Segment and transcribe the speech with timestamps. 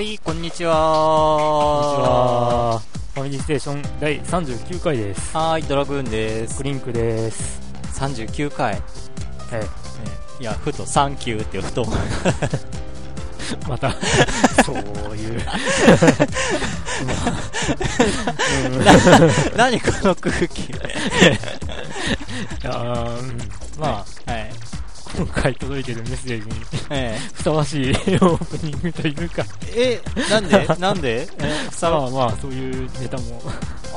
[0.00, 0.72] はい、こんにちこんにちは。
[2.72, 2.78] は。
[3.12, 5.36] ファミリーステーション第39回です。
[5.36, 6.62] はーい、ドラグーンですク。
[6.62, 7.60] リンクです。
[8.00, 8.80] 39回。
[9.52, 9.62] え
[10.40, 11.84] いや、ふと、サンキューってふと
[13.68, 13.94] また、
[14.64, 15.42] そういう。
[19.54, 20.70] 何この空気。
[20.70, 20.74] い
[22.62, 22.70] や
[23.78, 24.50] まあ、はい。
[25.20, 26.54] 今回届いてるメッセージに
[26.88, 29.44] えふさわしいオープニングというか、
[29.76, 30.66] え、え、なんで？
[30.80, 31.28] なんで？
[31.38, 33.42] え、さまあまあ、そういうネタも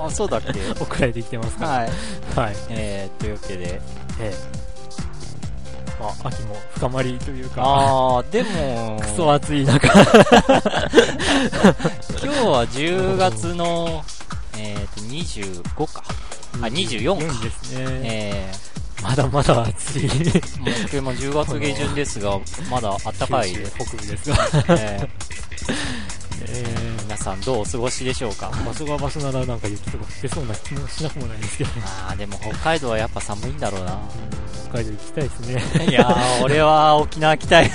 [0.05, 0.59] あ、そうだっけ？
[0.83, 1.69] 送られてきてますから。
[1.71, 1.89] はい。
[2.35, 2.55] はい。
[2.71, 3.81] えー、というわけで。
[4.19, 4.35] ええ。
[6.01, 10.09] まあ、秋も深まりというか、あー、でも、クソ暑い中、 今日
[12.45, 14.03] は10月の、
[14.57, 16.03] えーと、25か。
[16.61, 17.43] あ、24か。
[17.43, 17.85] ですね。
[18.03, 18.51] え
[19.03, 20.05] まだまだ暑い。
[20.05, 22.39] 今日も10月下旬ですが、
[22.71, 23.51] まだ暖かい。
[23.51, 24.37] 北部ですが、
[24.69, 25.07] えー
[26.45, 26.65] え
[27.03, 31.69] 皆さんどうお過ごしでしょうか場所が場所ならなんか雪とか降ってそうな気もしなくもないですけど、
[32.09, 33.99] あでも北海道はやっぱ寒いんだろうな
[34.69, 35.39] 北海道行きたいです
[35.79, 35.85] ね。
[35.89, 37.69] いやー俺は沖縄来たい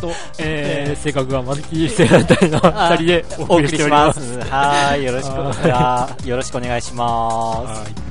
[0.00, 4.12] と、えー、性格がまるきセーラー隊の二人でお送りしておりま。
[4.12, 8.09] すはいよろしくはあーよろしくお願いします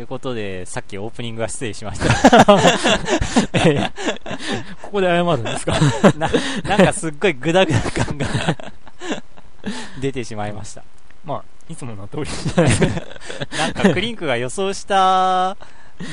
[0.00, 2.00] ということでさっきオープニングは失礼しまし
[3.52, 3.90] えー
[4.80, 5.74] ここで謝るんですか？
[6.00, 6.30] たな
[6.64, 8.26] なんかすっごいグダグダ感が
[10.00, 10.82] 出てしまいました。
[11.22, 12.24] まあ、いつもの通り。
[12.24, 13.02] じゃないですか。
[13.58, 15.58] なんかクリンクが予想した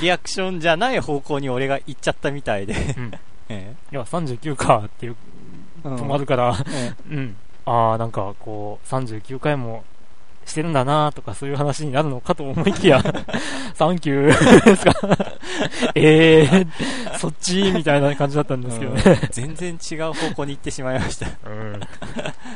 [0.01, 3.11] リアクションじゃない方向に俺が行っちゃったみたいで、うん。
[3.47, 5.15] えいや、39かっていう、
[5.85, 7.37] え止まるから、えうん。
[7.65, 9.85] ああ、なんかこう、39回も
[10.47, 13.01] してるんだなとかそういう話になるのかと思いきや、
[13.75, 14.93] サンキューですか？
[15.95, 19.01] え えー、そっちみたいな感じだったんですけどね。
[19.05, 21.79] うん全然違う方向に行ってしまいましたうん。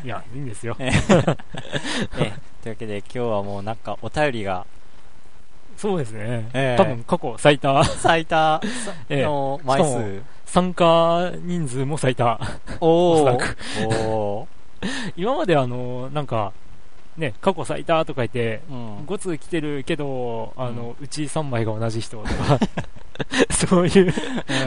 [0.04, 0.76] いや、いいんですよ。
[0.80, 4.66] ええというわけで今日はもうなんかお便りが
[5.78, 6.50] そうですね。
[6.54, 8.62] ええ多分過去最多、最多
[9.10, 10.22] ええの枚しか数。
[10.46, 12.40] 参加人数も最多。
[12.82, 13.24] お
[13.96, 14.48] お
[15.16, 16.52] 今まであの、なんか、
[17.18, 19.06] ね、過去最多とか言って、ーうん。
[19.06, 22.60] 5通来てるけど、あの、うち3枚が同じ人とか、
[23.68, 24.14] そういう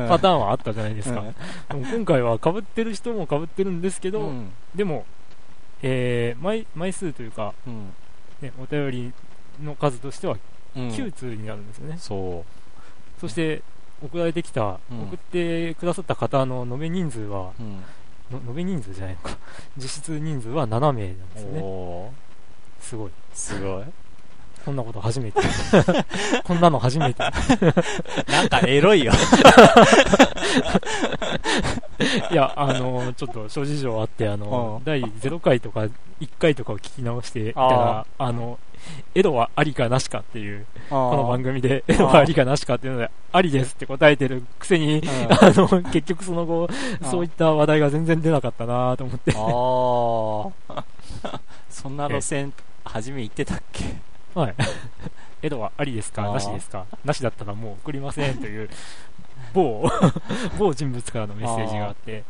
[0.08, 1.22] パターンはあったじゃないですか。
[1.70, 4.52] でも今回は被ってる人も被ってるんですけど、うん。
[4.74, 5.06] でも、
[5.82, 7.92] えー枚、枚数というか、うん。
[8.40, 9.12] ね、お便り
[9.62, 10.36] の数としては
[10.76, 10.88] うん。
[10.88, 11.96] 9通になるんですよね。
[11.98, 12.44] そ
[13.20, 13.62] そして、
[14.02, 15.02] 送られてきた、うん。
[15.04, 17.52] 送ってくださった方の延べ人数は、
[18.30, 19.38] 延べ人数じゃないのか、
[19.76, 22.23] 実質人数は7名なんですよね。
[22.84, 23.10] すごい。
[23.32, 23.84] すごい。
[24.64, 25.40] こんなこと初めて。
[26.44, 27.22] こんなの初めて。
[28.30, 29.12] なんかエロいよ。
[32.30, 34.84] いや、あの、ちょっと諸事情あって、あの、うん。
[34.84, 35.90] 第0回とか1
[36.38, 38.58] 回とかを聞き直していたあら、あの、
[39.14, 45.08] エドはありかなしかっていう、ここの番組で、エドはありかなしかっていうので、ありですって答えてるくせに、うん。
[45.32, 46.68] あの、結局その後、
[47.02, 49.32] そういった話題が全然出なかったなと思って、
[50.72, 50.84] ああ
[51.68, 52.52] そんな路線
[52.84, 53.84] 初め行ってたっけ？
[54.34, 54.54] はい。
[55.42, 56.24] エドはありですか？
[56.24, 56.34] あー。
[56.34, 56.86] なしですか？
[57.04, 58.70] なしだったらもう送りませんという、
[59.52, 59.88] 某、
[60.58, 62.24] 某人物からのメッセージがあって、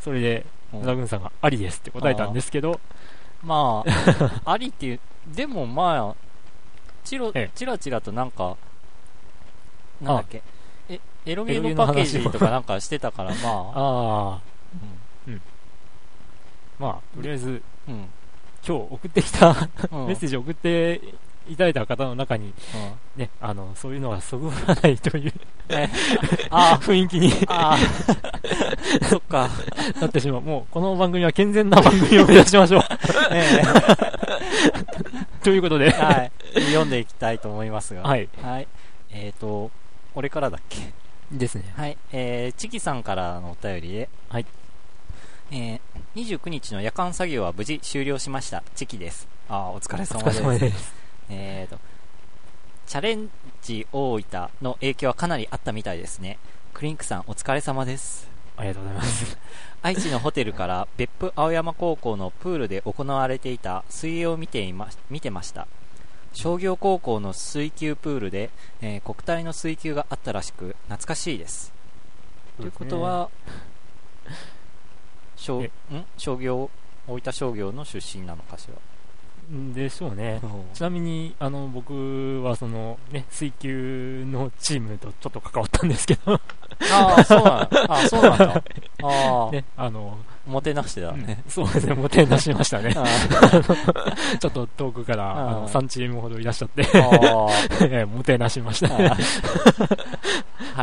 [0.00, 0.76] それで、う。
[0.78, 2.80] ん野田軍さんがありですって答えたんですけど、
[3.42, 3.82] ま
[4.44, 6.14] あありっていうでもまあ
[7.04, 7.50] チロええ。
[7.54, 8.56] チラチラとなんか
[10.00, 10.42] なんだっけ？
[10.88, 13.42] えエロゲエロゲのパッケージとかなんかしてたからまあ。
[13.50, 14.40] ああ、
[16.78, 18.08] まあ、とりあえず、うんうん
[18.66, 20.06] 今日送ってきたうん。
[20.06, 21.00] メッセージを送って
[21.48, 22.46] いただいた方の中に、
[23.16, 23.20] うん。
[23.22, 24.52] ね、あの、そういうのはそぐわ
[24.82, 25.32] ないという
[25.68, 25.88] え
[26.50, 27.78] あ雰囲気にああ
[29.08, 29.48] そっか。
[30.00, 30.40] なってしまう。
[30.42, 32.82] もう、この番組は健全な番組を目指しましょう。
[33.32, 33.62] え
[35.42, 36.32] ということで、えはい。
[36.66, 38.02] 読んでいきたいと思いますが。
[38.02, 38.28] はい。
[38.42, 38.68] はい。
[39.12, 39.70] えっと
[40.14, 40.92] 俺からだっけ？
[41.32, 41.64] ですね。
[41.76, 44.46] はい、えー、チキさんからのお便りで、はい。
[45.52, 48.62] えー、29日の夜間作業は無事終了しました。
[48.76, 49.26] チキです。
[49.48, 50.42] あーお疲れお様です。
[50.42, 50.94] 疲れ様です。
[51.28, 51.80] えーと、
[52.86, 53.28] チャレン
[53.60, 56.38] ジ大分の影響はかなりあったみたいですね。
[56.72, 58.28] クリンクさんお疲れ様です。
[58.56, 59.38] ありがとうございます。
[59.82, 65.66] 愛知のホテルから別府青山高校のプールで行われていた水泳を見ていま見てました
[66.32, 68.50] 商業高校の水球プールで、
[68.82, 71.72] えー国体の水球があったらしく懐かしいです
[72.58, 73.30] ということは、
[75.40, 75.64] 商
[76.16, 76.70] 商業
[77.08, 78.74] 大分商業の出身なのかしら？
[79.74, 80.40] でしょうね。
[80.74, 86.34] ちなみに、あの、僕はその、ね、水球のチームとちょっと関わったんですけど、
[86.92, 88.46] ああ、そうなんあそうなんだ。
[89.02, 91.42] ああ、ね、あの、もてなしてだね。
[91.48, 92.94] そうですね、もてなしましたね。
[92.96, 93.04] あ
[94.38, 96.86] ちょっと遠くから、あの、あー3チームほどいらっしゃって、
[98.06, 99.10] もてなしましたね。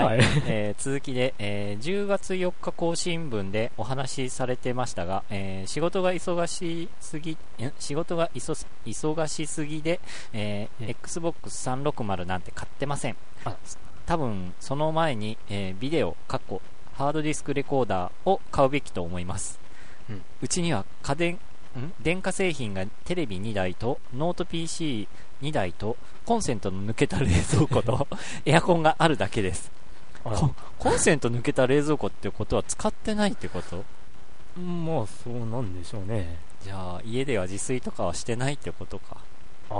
[0.05, 7.37] はい、はい えー続きで、えー10月4日更新分でお話しされてましたが、えー仕事が忙しすぎ、ん
[7.79, 9.99] 仕事が忙しすぎで、
[10.33, 13.55] えーえ Xbox 360なんて買ってませんあ。
[14.05, 16.61] 多分、その前に、えービデオ、過去、
[16.93, 19.59] ハードディスクレコーダーを買うべきと思います。
[20.09, 21.39] うちには家電、ん？
[21.99, 28.07] 電化製品がテレビ2台とノート PC2 台とコンセントの抜けた冷蔵庫と
[28.45, 29.71] エアコンがあるだけです。
[30.35, 33.83] ココンセント抜けた冷蔵庫ってことは使ってないってこと？
[34.59, 36.39] まあ、そうなんでしょうね。
[36.63, 39.17] じゃあ家では自炊とかはしてないってことか。
[39.69, 39.75] ああ、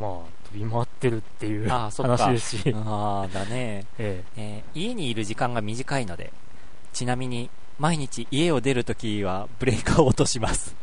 [0.00, 4.62] まあ、飛び回ってるっていうあーそ話ですし、ああ、だね、 ええ。
[4.74, 6.32] ー家にいる時間が短いので、
[6.92, 10.74] ちなみに毎日家を出るときはブレーカーを落とします。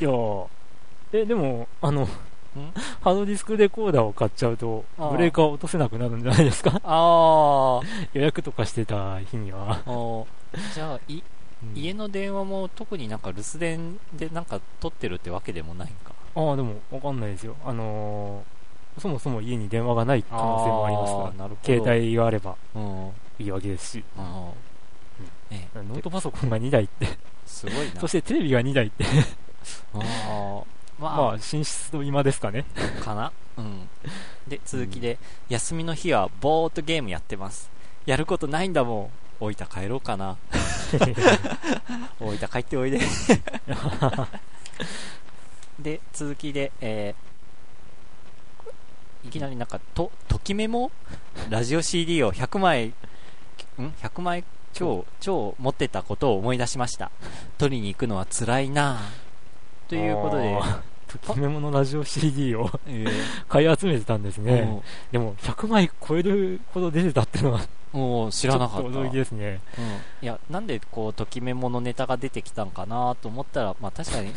[0.00, 0.46] えいやー。
[1.12, 2.08] え、でも、あの、
[3.02, 6.80] ハードディスクレコーダーを買っちゃうと、ブレーカーを落とせなくなるんじゃないですか？
[6.84, 7.80] あ
[8.14, 9.78] 予約とかしてた日には。
[10.74, 11.22] じゃあい
[11.74, 16.12] 家の電話も特になんか留守電でなんか取ってるってわけでもないんか。
[16.36, 17.56] ああ、でも、わかんないですよ。
[17.64, 21.50] あのーそもそも家に電話がない可能性もありますから。
[21.64, 22.56] 携帯があれば。
[22.74, 23.10] うん。
[23.38, 27.06] いいわけですし、あーねノートパソコンが2台って、
[27.46, 27.98] すごいな。
[28.02, 29.04] そしてテレビが2台って、
[29.94, 30.62] あー
[30.98, 32.64] まあ、まあ、寝室と今ですかね。
[33.04, 33.88] かなうん。
[34.46, 35.18] で、続きで、
[35.48, 37.70] 休みの日はぼーっとゲームやってます。
[38.06, 39.10] やることないんだも
[39.40, 39.40] ん。
[39.40, 40.36] 大分帰ろうかな。
[42.20, 43.00] 大分帰っておいで。
[45.78, 47.28] で、続きで、えー
[49.24, 50.90] いきなりなんか、と、ときメモ？
[51.50, 52.94] ラジオ CD を100枚、ん
[54.00, 57.10] ?100 枚超、超持ってたことを思い出しました。
[57.58, 59.27] 取りに行くのは辛いなぁ
[59.88, 60.58] ということで、
[61.24, 63.10] ときメモのラジオ CD をえー
[63.48, 64.62] 買い集めてたんですね。
[64.62, 67.60] もでも、100枚超えるほど出てたっていうのは、
[67.92, 68.88] うもう知らなかった。
[68.88, 69.60] 驚きですね。
[69.78, 69.84] うん、
[70.24, 74.32] いや、なんでこう、ときメモのネタが出てきたんかなと思ったら、まあ確かに、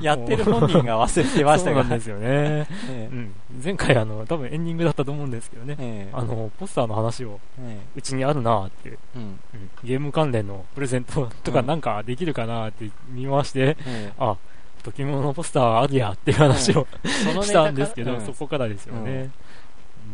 [0.02, 2.66] やってる本人が忘れてましたが、そうなんですよね。
[2.90, 3.34] えうん。
[3.62, 5.76] 前回、あの、多分エンディングだったと思うんですけどね。
[5.78, 6.14] ええ。
[6.14, 9.38] あの、ポスターの話を、えうちにあるなーって、えうん、うん。
[9.84, 14.36] ゲーム関連のプレゼントとかうんなんかできるかなって見回して、えあ、
[14.82, 18.20] ときメモのポスターあるやっていう話をしタたんですけど、うん。
[18.26, 19.30] そこからですよね。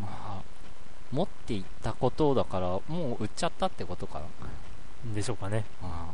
[0.00, 0.25] まあ、
[1.17, 4.27] 持っていったことだから、もう売っちゃったってことかな。
[5.15, 5.65] でしょうかね。
[5.83, 6.11] あ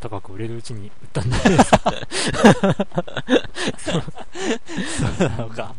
[0.00, 1.74] 高く売れるうちに売ったんです。
[1.74, 1.78] あ
[3.78, 3.98] そ
[5.26, 5.72] うなのか。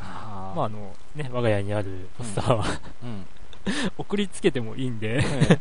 [0.00, 2.64] あまあ、あの、ね、我が家にあるポスターは、
[3.04, 3.26] うん。
[3.98, 5.58] 送りつけてもいいんで、ええ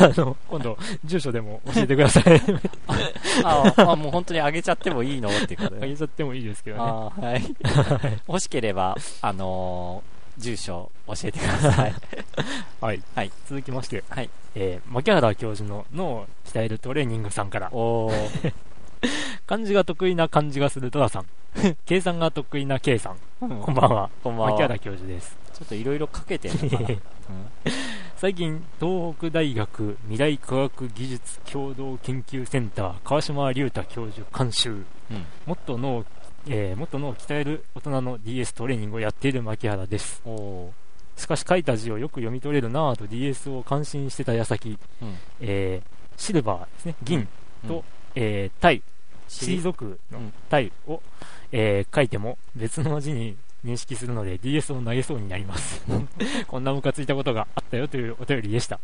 [0.00, 2.24] あの、今度、住所でも教えてください。
[3.44, 5.28] ああ、もう本当にあげちゃってもいいの？
[5.28, 6.82] ってことあでげちゃってもいいですけどね。
[7.26, 7.54] はい。
[8.28, 11.94] 欲しければ、あのー住所教えてください。
[12.80, 13.02] はい。
[13.14, 14.30] はい続きまして、はい。
[14.54, 18.52] えー、牧原教授の脳を鍛えるトレーニングさんから、おー。
[19.46, 21.26] 漢字が得意な漢字がするトラさん、
[21.84, 24.10] 計算が得意な K さん、こんばんは。
[24.22, 24.50] こんばんは。
[24.52, 25.36] 牧原教授です。
[25.52, 26.88] ちょっといろいろかけてるのかな。
[26.88, 27.00] うん
[28.24, 35.26] 最近、東北大学未来科学技術共同研究センター川島隆太教授監修、うん。
[35.44, 36.04] もっと脳を、
[36.48, 40.22] えーもっと脳を鍛える大人の DS トレーニングをやっている牧原です。
[41.16, 45.16] しかし書いた字をよく読み取れるなぁと DS を感心してた矢先、うん。
[45.40, 47.26] えーシルバーですね、銀
[47.66, 47.82] と、うん。
[48.14, 48.82] えー、タイ、
[50.12, 50.32] のうん。
[50.48, 51.02] タイを、
[51.50, 55.82] えー書いても別の字に認識するので DS を投げそうになります。
[56.46, 58.78] こんなムカついたことがあったよというお便りでした。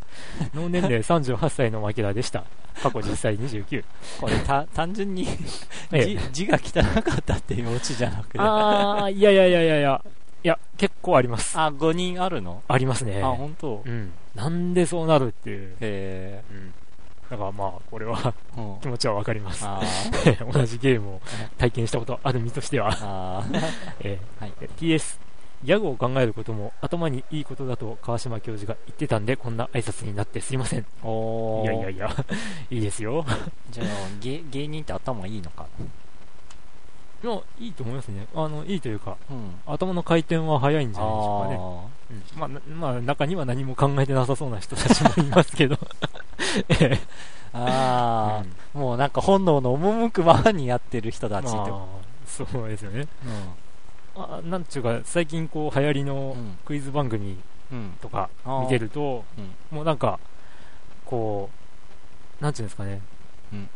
[0.55, 2.45] 脳年齢38歳の牧田でした。
[2.83, 3.85] 過去実際29。
[4.21, 5.27] これた、単純に
[5.93, 8.39] ええ字、字が汚かったっていうオチじゃなくて。
[8.39, 10.05] あー、いやいやいやいやいや、
[10.43, 11.59] いや、結構あります。
[11.59, 12.63] ああ、5人あるの？
[12.79, 13.23] りますね。
[13.23, 14.13] あ、本当うん。
[14.35, 15.77] なんでそうなるっていう。
[15.81, 16.75] へうん。
[17.31, 18.35] だからまあ、これは
[18.83, 18.89] 気。
[18.89, 19.65] 持ちはわかります。
[19.65, 19.81] あ
[20.53, 21.21] 同じゲームを
[21.59, 23.45] 体験したことある身としては。
[24.01, 24.53] えーはい。
[24.61, 25.19] え PS、
[25.63, 30.87] ギャグを考えることも頭にいいことだと川島教授が言ってたんで、こんな挨拶になってすいません。
[31.05, 32.17] おーいやいやいや、
[32.71, 33.25] いいですよ。
[33.71, 33.87] じゃあ、
[34.21, 35.67] 芸芸人って頭いいのか
[37.23, 38.27] いや、いいと思いますね。
[38.35, 39.55] あの、いいというか、うん。
[39.67, 42.21] 頭の回転は早いんじゃないでしょうかね。
[42.35, 42.41] うん。
[42.41, 45.79] まあ、なまあ、中には何も考えてなさそうな人たちもいますけど。
[46.69, 47.01] ええ。
[47.53, 47.63] あー。
[47.63, 48.81] あうん。
[48.81, 51.85] もうなんか本能の赴くままにやってる人たちって、まあ、
[52.27, 53.03] そうですよね。
[53.03, 53.07] う
[54.17, 56.59] あなんちゅうか、最近こう流行りのん。
[56.65, 57.39] クイズ番組
[58.01, 58.31] とか
[58.63, 59.77] 見てると、うん。
[59.77, 60.19] もうなんか、
[61.05, 61.51] こ
[62.41, 63.03] う、なんちゅうんですかね、
[63.53, 63.69] うん。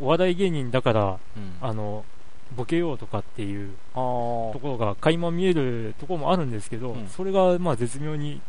[0.00, 1.56] お笑い芸人だから、うん。
[1.60, 2.04] あの、
[2.56, 7.08] ボケようとかっていうところが垣間見えるところもあるんですけど、うん。
[7.08, 8.40] それがまあ絶妙に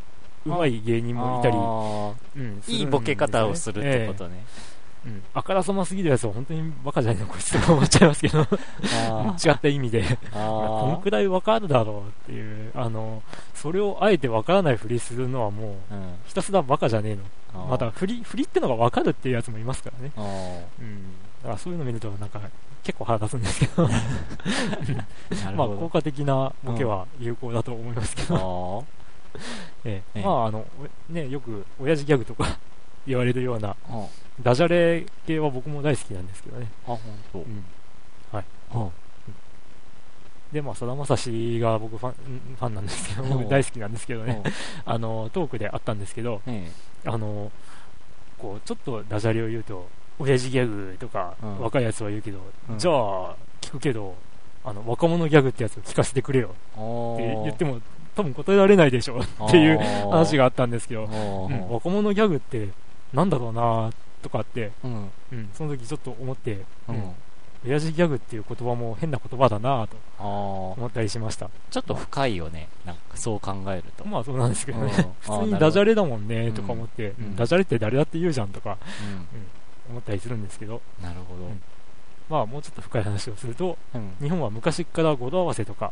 [0.45, 4.45] うまい芸人もいたり、うんいいボケ方をするってことね、
[5.05, 5.10] ええ。
[5.10, 5.24] うん。
[5.33, 8.39] あからさますぎるやつは本当にバカじゃないのこいつとか思っちゃいますけど
[9.10, 10.03] あ 違った意味で。
[10.33, 16.13] あこんくらいわかるだろうっていうあのそれをあえてわからないふりするのはもううん。
[16.25, 17.22] ひたすらバカじゃねえの。
[17.69, 21.03] また振り振りってのがわかるっていうやつもいますからね、うん、
[21.43, 22.39] だからそういうの見るとなんか
[22.83, 23.88] 結構腹立つんですけど。
[25.55, 28.85] まあ効果的なボケは有効だと思いますけど、
[29.35, 29.39] あー。
[29.85, 30.19] ええ。
[30.19, 30.23] ええ。
[30.23, 30.65] まああの
[31.09, 32.57] おねよく親父ギャグとか
[33.05, 34.07] 言われるようなあ
[34.41, 37.00] ダジャレ系は僕も大好きなんですけどね、本
[37.33, 37.65] 当うん、
[38.31, 38.45] はい。
[38.71, 38.89] あ
[40.53, 42.13] でまあさだまさしが僕ファン
[42.57, 43.29] ファンなんですけどうん。
[43.31, 44.41] 僕大好きなんですけどね。
[44.45, 44.53] うん。
[44.85, 46.71] あのトークであったんですけどえ。
[47.05, 47.51] あの
[48.38, 49.89] こうちょっとダジャレを言うと
[50.20, 51.60] 親父ギャグとか、うん。
[51.60, 52.39] 若いやつは言うけど、
[52.70, 52.79] うん。
[52.79, 54.15] じゃあ聞くけど
[54.65, 56.55] あの若者ギャグってやつを聞かせてくれよ。
[56.77, 57.82] えって言っても
[58.15, 59.79] 多分答えられないでしょ っていう
[60.10, 62.70] 話ががあったんですけど、うん若者ギャグって
[63.13, 63.91] なんだろうな
[64.22, 65.12] とかって、うん。
[65.32, 67.15] うん、その時ちょっと思って、ううんん
[67.65, 71.50] 親父ギャグっていう言葉も変な言葉だなと思ったりしました。
[71.72, 72.67] ちょっと深いよね。
[72.86, 74.05] なんかそう考えると。
[74.05, 75.38] まあそうなんですけどね、うん。
[75.38, 77.36] 普通にダジャレだもんねうんとか思って、うん。
[77.36, 78.77] ダジャレって誰だって言うじゃんとか。
[79.01, 81.61] うん思ったりするんですけど、なるほうん。
[82.29, 84.15] まあもうちょっと深い話をすると、どうん。
[84.21, 85.91] 日本は昔から語呂合わせとか、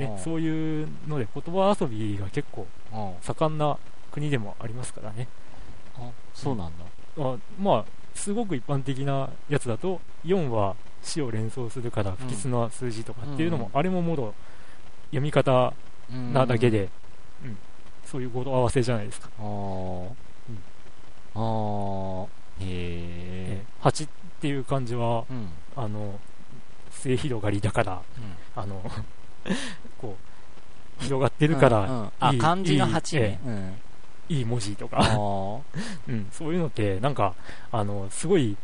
[0.00, 3.76] ね、うそういうので言葉遊びが結構あ盛んな
[4.10, 5.28] 国でもありますからね。
[5.96, 6.84] あそうなんだ。
[7.18, 13.78] あまあ、すごく一般的なやつだと、4は死を連想するから不吉な数字とかっていうのも、うん。
[13.78, 14.34] あれももろ
[15.06, 15.72] 読み方
[16.32, 16.88] なだけで、
[17.42, 17.50] うん。
[17.50, 17.58] うん。
[18.04, 19.28] そういう語呂合わせじゃないですか。
[19.38, 20.08] あー
[21.36, 22.26] あ
[22.60, 24.08] え8っ
[24.40, 25.48] ていう漢字は、うん。
[25.76, 26.18] あの、
[26.90, 28.02] 末広がりだから、
[28.56, 28.82] あの、
[29.98, 30.16] こ
[31.00, 32.12] う、広がってるから、うんうん。
[32.20, 33.74] あいい漢字のいい8ねうん
[34.28, 35.60] いい文字とあか、ー。
[36.08, 37.34] うん、そういうのって、なんか、
[37.72, 38.56] あの、すごい、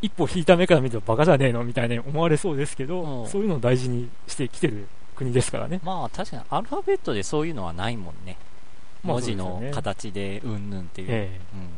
[0.00, 3.28] 一歩引いた目から見るとバカじゃねえのみたいに思われそうですけど、うん。
[3.28, 4.86] そういうのを大事にしてきてる
[5.16, 5.80] 国ですからね。
[5.82, 8.36] まあ確かにアルファベットでそういうのはないもんね。
[9.02, 11.40] まあ文字の形でうんぬんっていう、ええ。
[11.54, 11.68] うん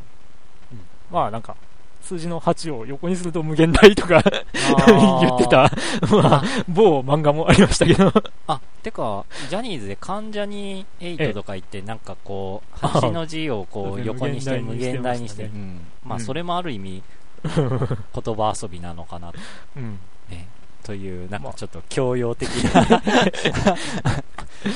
[1.11, 1.57] まあなんか、
[2.03, 4.23] 数字の8を横にすると無限大とか
[5.21, 5.71] 言ってた、
[6.11, 8.13] まあ、某漫画もありましたけど、
[8.47, 15.65] あてかジャニーズで関ジャニええ8とか言ってなんかこうあ8の字をこそう横にして無無限限大に してましたね。
[15.65, 15.87] ん。
[16.05, 16.25] まあうん。
[16.25, 17.03] それもある意味
[17.45, 19.33] 言葉遊びなのかな
[19.77, 19.99] うん。
[20.31, 20.49] ね。
[20.83, 23.03] というなんまあかちょっと教養的な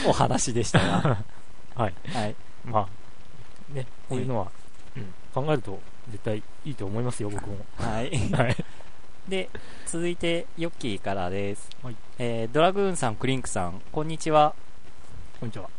[0.06, 1.18] お話でしたが。
[1.74, 1.94] はい。
[2.12, 2.34] はい。
[2.64, 4.46] まあ、ね、こういうのは、
[4.96, 7.56] うん、考えると絶対いいと思いますよ、僕も。
[7.76, 8.56] はいはい。
[9.28, 9.48] で
[9.86, 14.54] 続いてヨッキーからです、はいえードラグーンさんクリンクさんこんにちは
[15.40, 15.70] こんにちは。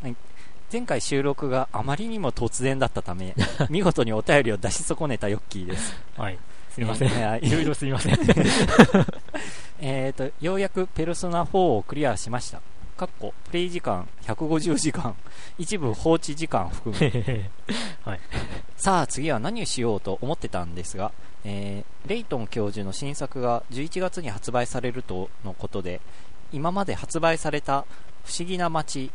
[0.74, 3.36] 前回収録があまりにも突然だったため
[3.70, 6.40] 見事にお便りを出し損ねたヨッキーですはい。
[6.72, 7.08] すみません。
[7.10, 8.18] えーはいいろいろすみません。
[9.80, 12.62] えーとようやくペルソナ4をクリアしました
[12.98, 15.16] かっこプレイ時間150時間
[15.60, 17.50] 一部放置時間含め
[18.78, 21.12] さあ次は何をしようと思ってたんですが、
[21.44, 26.00] えーレイトン教授の新作が11月に発売されるとのことで
[26.54, 27.86] 今まで発売された
[28.24, 29.12] 不思議な街、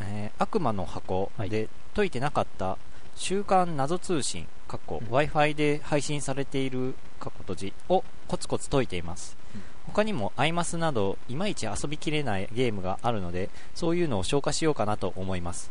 [0.00, 1.50] えー悪魔の箱はい。
[1.50, 2.76] で解いてなかった
[3.14, 5.14] 週刊謎通信かっこうん。
[5.14, 15.70] Wi-Fi で配信されている過去閉じをコツコツ解いています、うん他にもアイマスなどいまいち遊びきれないゲームがあるのでそういうのを消化しようかなと思います。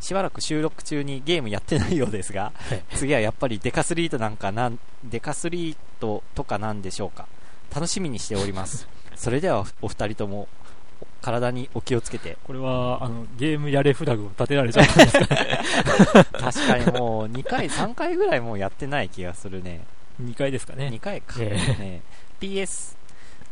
[0.00, 2.82] しばらく収録中にゲームやってないようですが、はい。
[2.94, 7.26] 次はやっぱりデカスリートなんかなんデカスリートとかなんでしょうか。
[7.74, 8.88] 楽しみにしております。
[9.16, 10.48] それではお二人とも
[11.20, 12.38] 体にお気をつけて。
[12.44, 15.60] これは、あの、ゲームやれフラグを立てられちゃったんですかね。
[16.32, 19.84] 確かにもう2回3回ぐらいもうやってない気がするね。
[20.22, 20.88] 2回ですかね。
[20.88, 21.00] 2。
[21.00, 22.02] 回か、えね。
[22.40, 22.97] PS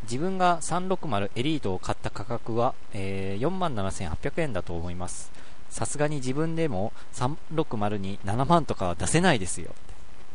[0.03, 5.31] 自分が360エリートを買った価格は、えー、47,800円だと思います。
[5.69, 9.73] さすがに自分でも360に7万とかは出せないですよ。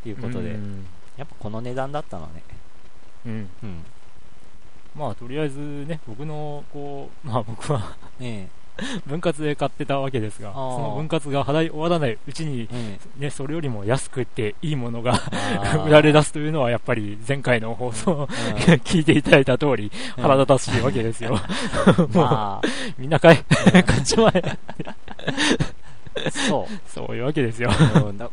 [0.03, 0.87] ということでうん。
[1.17, 2.43] やっぱこの値段だったのね。
[3.27, 3.51] うん。
[3.63, 3.85] うん。
[4.95, 8.49] まあ、とりあえずね、僕の、こう、まあ僕は、え
[9.07, 13.21] 分割で買ってたわけですが、その分割が払い終わらないうちに、うん。
[13.21, 15.21] ね、それよりも安くていいものが
[15.87, 18.29] 売られ出すというのは、やっぱり前回の放送、
[18.85, 21.33] 聞いていただいた通り、うん腹立たしいわけですよ。
[21.33, 21.39] も
[22.05, 22.61] う、ま
[22.99, 24.59] みんな買え、買っちまえ。
[26.17, 26.73] あ、そう。
[26.89, 27.71] そういうわけですよ。
[27.71, 28.31] うなんか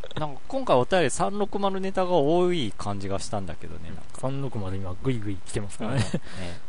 [0.48, 4.02] 今回お便り360ネタが多い感じがしたんだけどね、なんか。
[4.28, 5.98] 36まで今、ぐいぐい来てますからね。
[5.98, 6.04] ね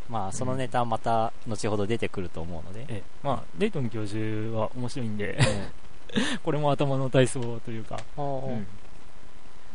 [0.10, 2.82] まあ、そのネタはまた後ほど出てくると思うので。
[2.82, 5.82] ええまあ、レイトン教授は面白いんで、うん
[6.44, 8.68] これも頭の体操というか、うん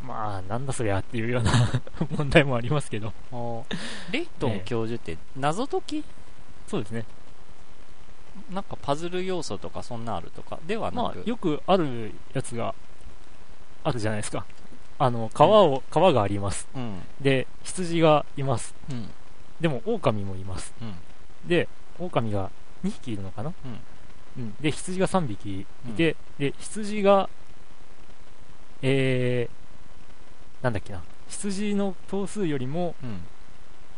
[0.02, 1.52] まあ、なんだそりゃっていうような
[2.16, 3.12] 問題もありますけど、
[4.12, 6.05] レイトン教授って謎解き？
[6.69, 7.05] そうですね。
[8.52, 12.75] なんかパズル要素とかそんなあるとかではなく、まあ、よくあるやつが
[13.85, 14.45] あるじゃないですか。
[14.99, 16.69] あの、川を、川があります。
[16.75, 17.02] うん。
[17.21, 18.75] で、羊がいます。
[18.90, 19.11] うん。
[19.61, 20.73] でも、狼もいます。
[20.81, 20.95] うん。
[21.49, 22.50] で、狼が
[22.85, 23.52] 2匹いるのかな？
[24.37, 24.55] うん。
[24.61, 27.28] で、羊が3匹いて、で、羊が、
[28.83, 31.02] えー、なんだっけな。
[31.28, 33.21] 羊の頭数よりも、うん。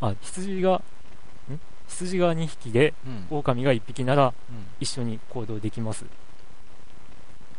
[0.00, 0.82] あ、羊が、ん
[1.88, 2.94] 羊が2匹で、
[3.30, 3.38] うん。
[3.38, 4.34] 狼が1匹ならうん。
[4.80, 6.04] 一緒に行動できます。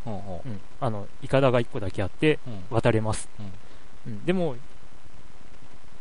[0.04, 0.60] ほうん。
[0.80, 2.50] あの、イカダが1個だけあって、う。
[2.50, 2.62] うん。
[2.70, 3.28] 渡れます。
[4.06, 4.24] うん。
[4.24, 4.56] でも、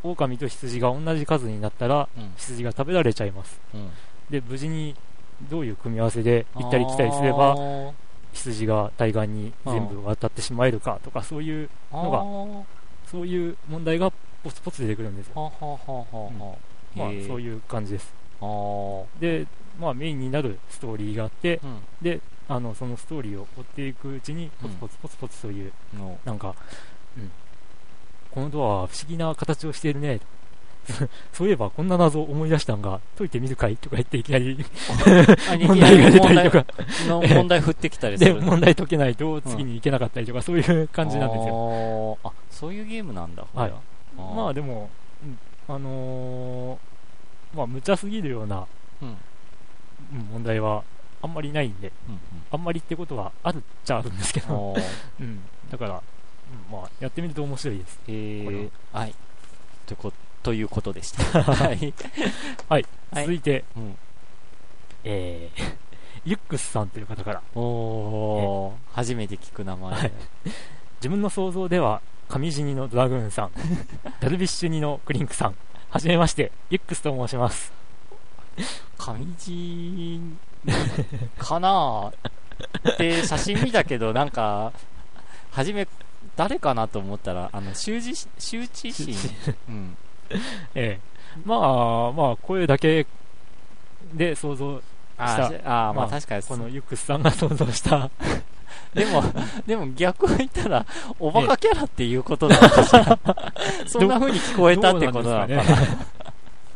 [0.03, 2.33] 狼と羊が同じ数になったら、うん。
[2.37, 3.59] 羊が食べられちゃいます。
[3.73, 3.89] うん。
[4.29, 4.95] で、無事に
[5.49, 7.55] どういう組み合わせで行ったり来たりすれば、
[8.33, 12.65] 羊が対岸に全部渡ってしまえるかとか、そういう、のがは
[13.05, 14.11] そういう問題が
[14.43, 15.33] ポツポツ出てくるんですよ。
[15.35, 18.13] あはあはあはあはあまあ、そういう感じです。
[19.19, 19.47] で、
[19.79, 21.79] まあ、メインになるストーリーがあって、うん。
[22.01, 26.55] で、あの、そのストーリーを追っていくうちに、ポツポツポツポツそういう、のなんか、
[27.17, 27.31] うん、
[28.31, 30.25] このドアは不思議な形をしているね、と
[31.33, 34.65] そういえばこんな謎を思い出したんが、解いてみるかいとか言っていきなり
[35.51, 36.65] あ問題が出たりとか、
[37.07, 41.53] 問題ってきたりす で、る問題解けないと次に行けなかったりとか、そういう感じなんですよ。
[41.53, 43.67] よあそういうゲームなんだは。
[43.67, 43.73] い。
[44.17, 44.89] まあでも、
[45.23, 45.37] うん
[45.69, 48.65] あのーまあ無茶すぎるような
[49.01, 49.09] うん。
[49.09, 49.17] うん
[50.33, 50.83] 問題は
[51.21, 52.19] あんまりないんで、うん
[52.51, 54.75] あんまりってことはあるっちゃあるんですけど、
[55.19, 55.41] うん。
[55.69, 57.99] だから、うんまあやってみると面白いです。
[58.07, 59.05] えーは。
[59.05, 59.13] い。
[59.85, 61.43] というこということでした。
[61.43, 61.93] はい。
[62.69, 63.23] はい、はい。
[63.23, 63.95] 続いて、うん。
[65.03, 65.77] えー、
[66.25, 67.41] ユックスさんという方から、
[68.93, 69.93] 初めて聞く名前。
[69.93, 70.11] はい。
[70.99, 73.51] 自分の想像では、上地にのドラグーンさん、
[74.21, 75.55] ダルビッシュにのクリンクさん、
[75.89, 77.73] はじめまして、ユックスと申します。
[78.97, 80.21] 上地
[81.37, 82.11] かな？
[82.97, 84.73] で写真見たけどなんか
[85.51, 85.87] 初め
[86.35, 89.15] 誰かなと思ったらあの羞恥羞恥心。
[89.69, 89.97] うん。
[90.75, 91.09] ええ。
[91.45, 93.05] まあ、まあ、声だけ
[94.13, 94.81] で想像、
[95.17, 95.43] あした。
[95.43, 98.09] ーあーままああ確かにこのユックスさんが想像した、
[98.93, 99.23] でも、
[99.67, 100.85] でも逆を言ったら、
[101.19, 103.19] おバカキャラっていうことなのかしら。
[103.87, 105.63] そんな風に聞こえたってことなのかな。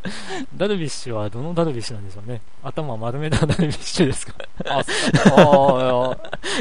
[0.56, 2.42] ダルビッシュはどのダルビッシュなんでしょうね。
[2.64, 4.34] 頭丸めたダルビッシュですか
[4.66, 6.18] あ、そ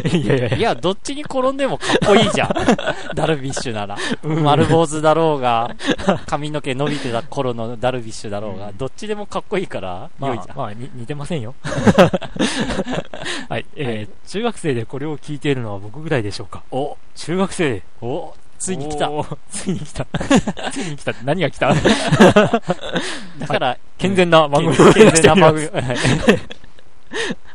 [0.16, 0.56] いやいやいや。
[0.56, 2.54] ういや、どっちに転んでもかっこいいじゃん。
[3.14, 3.96] ダルビッシュなら。
[4.22, 5.74] 丸坊主だろうが、
[6.26, 10.56] 髪の毛伸びてた頃のダルビッシュだろうが、うんどっちでもかっこいいから、まあ良いじゃん。
[10.56, 11.54] まあ、に似てませんよ。
[13.48, 16.62] はい、えー中学生でこれを聞いているのは僕ぐらいでしょうか。
[16.70, 19.10] お、中学生お、ついに来た。
[19.50, 20.06] ついに来た。
[20.70, 21.10] ついに来た。
[21.10, 21.74] って何が来た？
[21.74, 25.82] だから、健全な番組を健健全な番出組。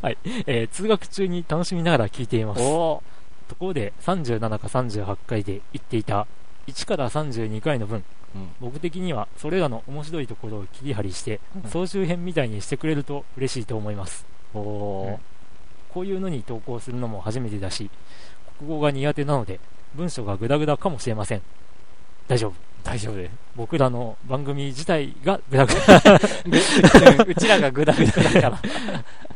[0.01, 2.61] はい、えー通学中に楽しみながら聞いています。
[2.61, 3.01] お、
[3.47, 6.27] ところで37か38回で言っていた
[6.67, 8.03] 1から32回の分、
[8.35, 8.49] うん。
[8.59, 11.69] 僕的にはそれらの面白いところを切り張りして、うん。
[11.69, 14.25] 総集編みたいにしてくれると嬉しいと思います。
[14.53, 15.17] お
[15.93, 17.89] こういうのに投稿するのも初めてだし、
[18.59, 19.61] 国語が苦手なので、
[19.95, 21.41] 文章がグダグダかもしれません。
[22.27, 22.53] 大丈夫。
[22.83, 23.31] 大丈夫です。
[23.55, 27.23] 僕らの番組自体がグダグダ。
[27.27, 28.59] うちらがグダグダだから。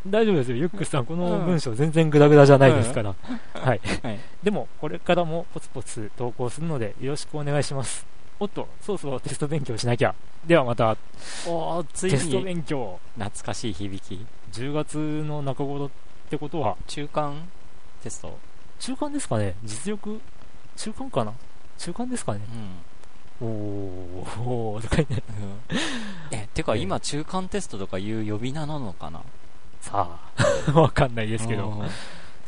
[0.08, 0.58] 大丈夫ですよ。
[0.58, 3.14] ユックスさん、このうん文章全然グダグダじゃないですから。
[3.54, 3.82] はい。
[4.04, 8.06] はいでも、これからもポツポツ投稿するので、よろしくお願いします。
[8.40, 10.16] おっと、そろそろテスト勉強しなきゃ。
[10.46, 10.98] ではまた、
[11.46, 13.00] おーついテストに勉強。
[13.16, 14.26] 懐かしい響き。
[14.54, 15.90] 10月の中頃っ
[16.30, 17.36] てことは、中間
[18.02, 18.40] テスト。
[18.80, 20.20] 中間ですかね実力、
[20.84, 21.34] 中間かな？
[21.78, 22.41] 中間ですかね
[23.41, 23.48] うん。
[23.48, 25.24] おー、おー、とか言って。
[26.32, 29.22] え、てかええ今中間テストとかいう呼び名なのかな？
[29.82, 31.70] さあ、わかんないですけど。
[31.70, 31.89] うん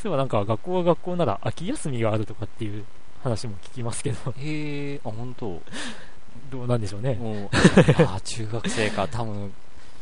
[0.01, 2.83] そういえばなんか学校は学校なら秋休みがあるとかっていう
[3.23, 5.61] 話も聞きますけど、へえ、あ、本当。
[6.51, 7.13] どうなんでしょうね。
[7.13, 7.49] もう、
[8.05, 9.53] あ、中学生か、多分、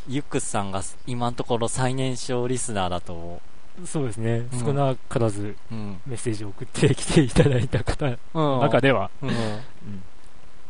[0.07, 3.41] ユックスさんが今のところ最年少リスナーだと
[3.85, 6.01] そうですね、うん少なからずうん。
[6.05, 8.61] メッセージを送ってきていただいた方のうん。
[8.61, 9.29] 中では、うん。
[9.29, 9.35] うん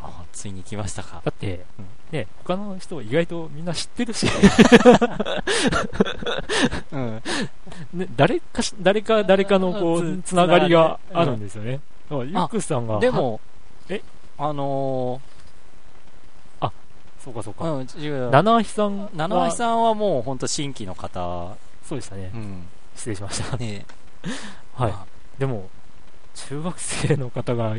[0.04, 1.22] あついに来ましたか。
[1.24, 4.28] だって、うんね、他の人意外とみんな知ってるし、
[6.92, 7.22] うん。
[7.94, 11.80] ね、誰かし、誰か誰かのこつう、つながりがあるんですよね。
[12.10, 13.40] だからユックスさんが、でも、
[13.90, 14.02] え？
[14.40, 15.22] あの
[17.24, 18.32] そうかそうー、か。
[18.32, 21.56] 七橋さんは、七橋さんはもう本当新規の方。
[21.88, 22.38] そうでしたねう。
[22.38, 22.68] ん。
[22.96, 23.58] 失礼しました。
[23.58, 23.86] ね
[24.76, 25.06] はいあ。
[25.38, 25.70] でも、
[26.36, 27.76] 中学生の方が、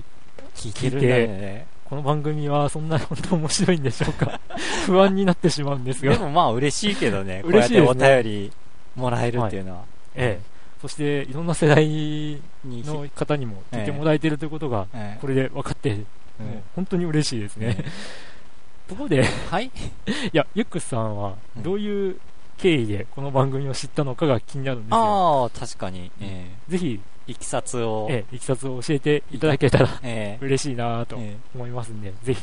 [0.54, 1.66] 聞いてね。
[1.84, 4.40] この番組はそんな本当面白いんでしょうか
[4.86, 6.12] 不安になってしまうんですが。
[6.12, 7.42] でもまあ嬉しいけどね。
[7.46, 8.52] 嬉しいねお便り
[8.96, 9.84] もらえるっていうのは。
[10.14, 10.52] ええ。
[10.80, 17.76] そして、いろんな世代にの方にも聞いてもらえてるということが、ええこれで分かって、うんもう本当に嬉しいですね。
[18.88, 19.70] ところで、いはい
[20.32, 22.16] や、ユックスさんはうんどういう
[22.62, 24.96] 経緯でこの番組を知ったのかが気になるんですよ。
[24.98, 26.12] ああ、確かに。
[26.20, 28.06] えぜひ、えいきさつを。
[28.08, 30.44] ええ、いきさつを教えていただけたら ええ。
[30.44, 32.40] 嬉しいなとえ思いますんで、ぜひ、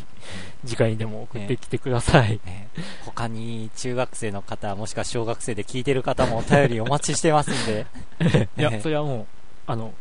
[0.65, 2.41] 次回にでも送ってきてください。
[2.45, 2.81] ええ。
[3.05, 7.85] 他に中学生の方、もしくは小学生で聞いてる方もお便りお待ちしてますんで。
[8.19, 8.25] い
[8.57, 9.25] えや、えそれはもう、
[9.67, 9.93] あの、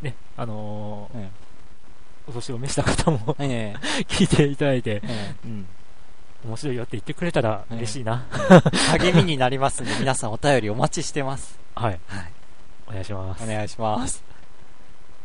[0.00, 1.28] ね、あのーうん
[2.28, 3.76] お年を召した方もええ。
[4.08, 5.34] 聞いていただいて、え。
[5.44, 5.66] うん、
[6.46, 8.24] 面白いよって言ってくれたら嬉しいな。
[8.32, 11.58] え 励みになりますんで、皆さんお便りお待ちしてます。
[11.74, 12.32] はい、はい。
[12.88, 13.44] お願いします。
[13.44, 14.24] お願いします。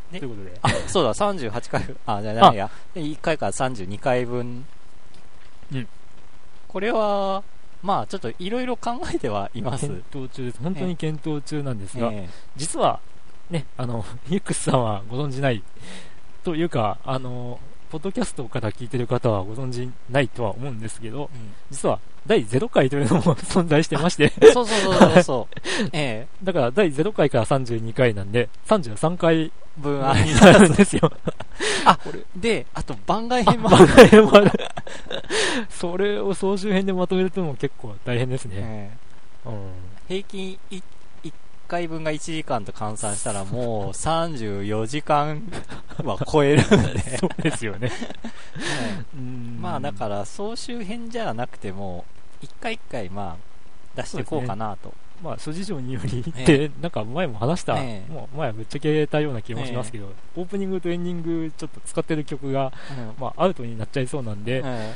[0.10, 4.66] ということで、あ、そうだ、38回分、あ、じゃないや、1回から32回分。
[5.74, 5.88] うん
[6.68, 7.44] これは、
[7.84, 9.88] まあ、ちょっといろいろ考えてはいます。
[9.88, 10.60] 検討中です。
[10.64, 13.02] 本当に検討中なんですが、え実は、
[13.50, 15.62] ね、あの、 ユックスさんはご存知ない、
[16.46, 17.60] というか、あの、
[17.92, 21.38] ポッドキャストから聞いてる方はご存知ないとは思うんですけど、え
[21.72, 25.56] 実は第0回というのも存在してまして、うんそうそうそうそう。
[25.92, 31.12] ええだから第0回から32回なんで、33回分あるんですよ。
[32.36, 34.52] で、あと番外あ編も番外編もある。
[35.70, 38.56] それを総集編でまとめるとも結構大変ですね。
[38.56, 38.92] え
[39.46, 39.72] えうん。
[40.08, 40.84] 平均い1
[41.72, 45.42] 回分が1時間と換算したらもう34時間
[46.04, 47.90] は超えるんで、 そうですよね。
[48.58, 49.56] えうん。
[49.58, 52.04] えまあだから総集編じゃなくても
[52.42, 54.94] 1回1回まあ出していこうかなと。
[55.24, 58.12] まあ、諸事情によりっえて、なんか前も話した、ええ。
[58.12, 63.14] もう前はぶっちゃけたような気もしますけど、オープニングとエンディングちょっと使ってる曲が、うん。
[63.20, 64.96] まあ、アウトになっちゃいそうなんで、え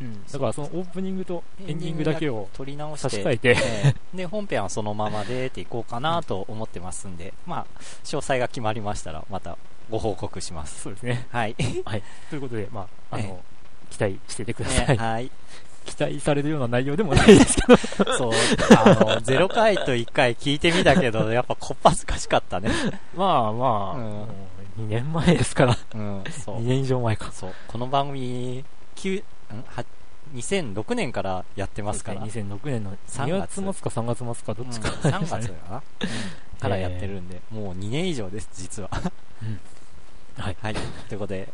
[0.00, 7.66] うんだからそのオープニングとえエンディングだけを取り直してえて、ええで本編はそのままでっていこうかなと思ってますんで、 まあ、
[8.04, 9.56] 詳細が決まりましたらまた
[9.90, 10.82] ご報告します。
[10.82, 11.26] そうですね。
[11.30, 11.54] はい。
[12.30, 13.58] ということで、まあ、あの、え
[13.90, 14.88] 期待しててください。
[14.88, 15.30] ねはい。
[15.86, 17.76] 期待されるような内容でもないですけど、
[18.16, 18.32] そう、
[18.76, 22.70] あの、0回と1回聞いてみたけど、 やっぱこっぱずかしかったね。
[23.16, 24.28] まあまあ、うんも
[24.78, 26.62] う2年前ですから、うん、そ2う。
[26.62, 27.32] 年以上前か。
[27.32, 28.64] そう、この番組、
[28.96, 29.22] 9んは
[30.34, 32.20] 2006年からやってますから。
[32.26, 35.82] 2006年の3 2月月末か3月末かどっちか、うん3月か
[36.60, 38.90] からやってるんで、 もう2年以上です、実は。
[40.36, 40.56] はい。
[40.60, 40.74] はい。
[41.08, 41.48] ということで、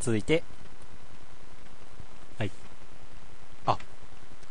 [0.00, 0.42] 続いて。
[2.38, 2.50] はい。
[3.66, 3.78] あ、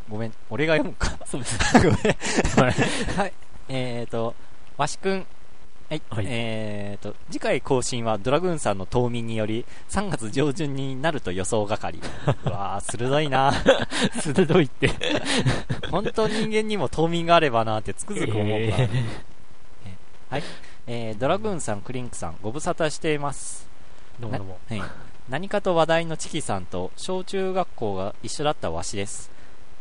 [0.10, 1.18] ごめん、俺が読むか。
[1.26, 1.58] そうです。
[1.78, 1.94] ごめん。
[1.94, 3.18] はい。
[3.18, 3.34] はい。
[3.70, 4.34] えーと、
[4.78, 5.28] わしくん。
[5.90, 6.02] はい。
[6.10, 12.00] はいえーと、次回更新はドラグーンさんの冬眠により、3月上旬になると予想係。
[12.46, 13.54] うわー、鋭いな。
[14.20, 14.92] 鋭いって。
[15.90, 18.84] 本当人間にも冬眠があればなってつくづく思うから。
[20.38, 20.44] え
[20.88, 23.68] えードラグーンさん、クリンクさん、ご無沙汰しています。
[24.20, 24.60] ーどうもどうも。
[24.68, 24.82] はい、
[25.30, 29.32] 何かと話題のチキさんと小中学校が一緒だったわしです、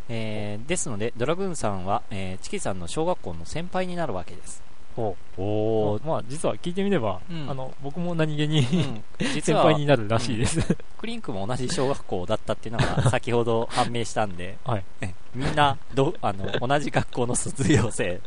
[0.08, 4.65] えーですのでドラグーンさんは、えーチキさんの小学校の先輩になるわけです
[4.96, 7.50] おおまあ、実は聞いてみれば、うん。
[7.50, 9.04] あの、僕も何気に、うん、
[9.34, 10.76] 実先は輩になるらしいです。
[10.98, 14.84] クリンクも同じ小学校だったっていうのが 先ほど判明したんで、はい。
[15.02, 18.20] えみんなどあの同じ学校の卒業生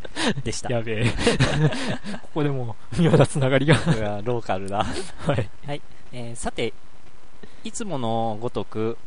[0.43, 0.71] でした。
[0.71, 1.09] やべえ。
[2.21, 3.75] ここでも、妙なつながりが。
[4.23, 4.85] ローカルだ。
[5.25, 5.81] はい。
[6.11, 6.73] えーさて、
[7.63, 8.97] いつものごとく、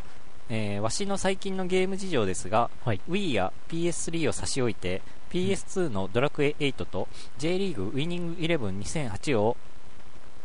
[0.50, 3.00] えーわしの最近のゲーム事情ですが、はい。
[3.08, 5.00] Wii や PS3 を差し置いて、
[5.32, 9.56] PS2 のドラクエ8と J リーグウィニングイレブン2008を、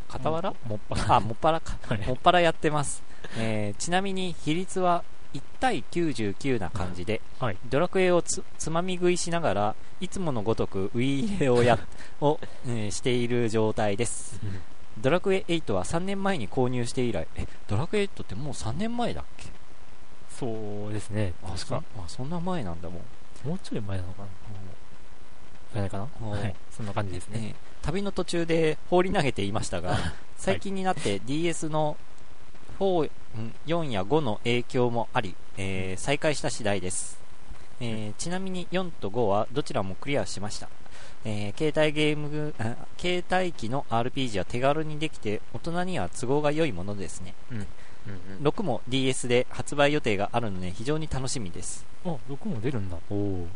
[0.10, 1.15] 傍らもっぱら。
[1.15, 1.78] あ、もっぱらか。
[1.88, 3.04] はいもっぱらやってます。
[3.38, 11.78] えーちなみに比率は1対99な感じで、はいドラクエをつつまみ食いしながら、いつものごとくウィー入れをや
[12.21, 14.39] を、えーしている状態です。
[14.43, 14.62] うん
[15.00, 19.45] ドラクエ8は3年前に購入して以来、え、ドラクエ8ってもう3年前だっけ？
[20.39, 21.34] そうですね。
[21.43, 21.56] 確か。
[21.65, 23.02] そあ、そんな前なんだも
[23.45, 23.47] ん。
[23.47, 24.28] もうちょい前なのかな。
[25.73, 26.08] じゃないかな？
[26.21, 26.56] おはい。
[26.71, 27.39] そんな感じですね。
[27.39, 29.97] ね旅の途中で放り投げていましたが、
[30.38, 31.97] 最近になって DS の
[32.80, 37.17] 4、ん4や5の影響もあり、えー再開した次第です、
[37.80, 40.69] えーちなみに4と5はどちらもクリアしました、
[41.25, 47.58] えー携帯ゲームあ携帯機の RPG は手軽にできて大人には都合が良いものですねうん。
[47.58, 47.65] うん
[48.39, 48.47] うん。
[48.47, 52.97] 6も DS で発売予定があるので非常に楽しみですあ、6も出るんだ。
[53.10, 53.47] おお。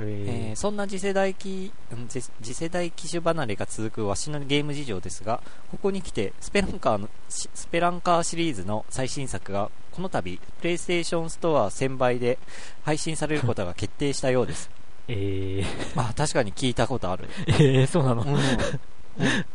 [0.00, 12.38] ええーそんな次世代機うん次次世代機種離れが続くわしのゲーム事情ですがここに来てスペランカーのしスペランカーシリーズの最新作がこの度プレイステーションストア1000倍で
[12.82, 14.70] 配信されることが決定したようです。
[15.06, 15.64] ー、え
[15.96, 18.22] あ確かに聞いたことある、ー、 えー、そうなの？
[18.22, 18.38] うん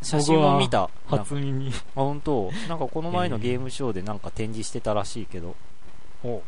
[0.00, 0.88] 写真も見た。
[1.06, 1.68] 初耳。
[1.68, 2.50] あ本当？
[2.68, 5.54] なんかこの前のゲームショーでなんか展示してたらしいけど、
[6.24, 6.42] お。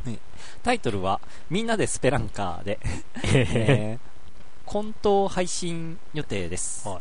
[0.63, 2.79] タイトルは「みんなでスペランカーで」
[3.25, 4.13] ええー
[4.65, 7.01] 混沌配信予定です、はい。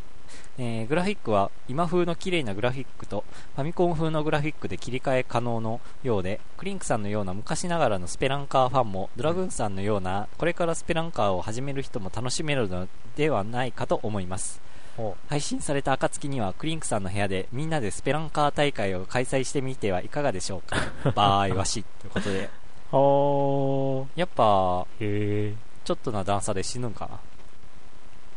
[0.58, 3.24] えーグラフィックは今風の綺麗なグラフィックと
[3.56, 14.60] ファミコン風のグラフィックで切り替え可能のようでクリンクさんのような昔ながらのスペランカーファンもドラグーンさんのようなこれからスペランカーを始める人も楽しめるのではないかと思います。
[14.98, 15.16] お。
[15.30, 20.76] 配信された暁にはクリンクさんの部屋でみんなでスペランカー大会を開催してみてはいかがでしょうか。
[21.16, 21.86] バーイわし。
[22.02, 22.50] ということで
[22.92, 27.20] あー、やっぱへえちょっとな段差で死ぬんかな。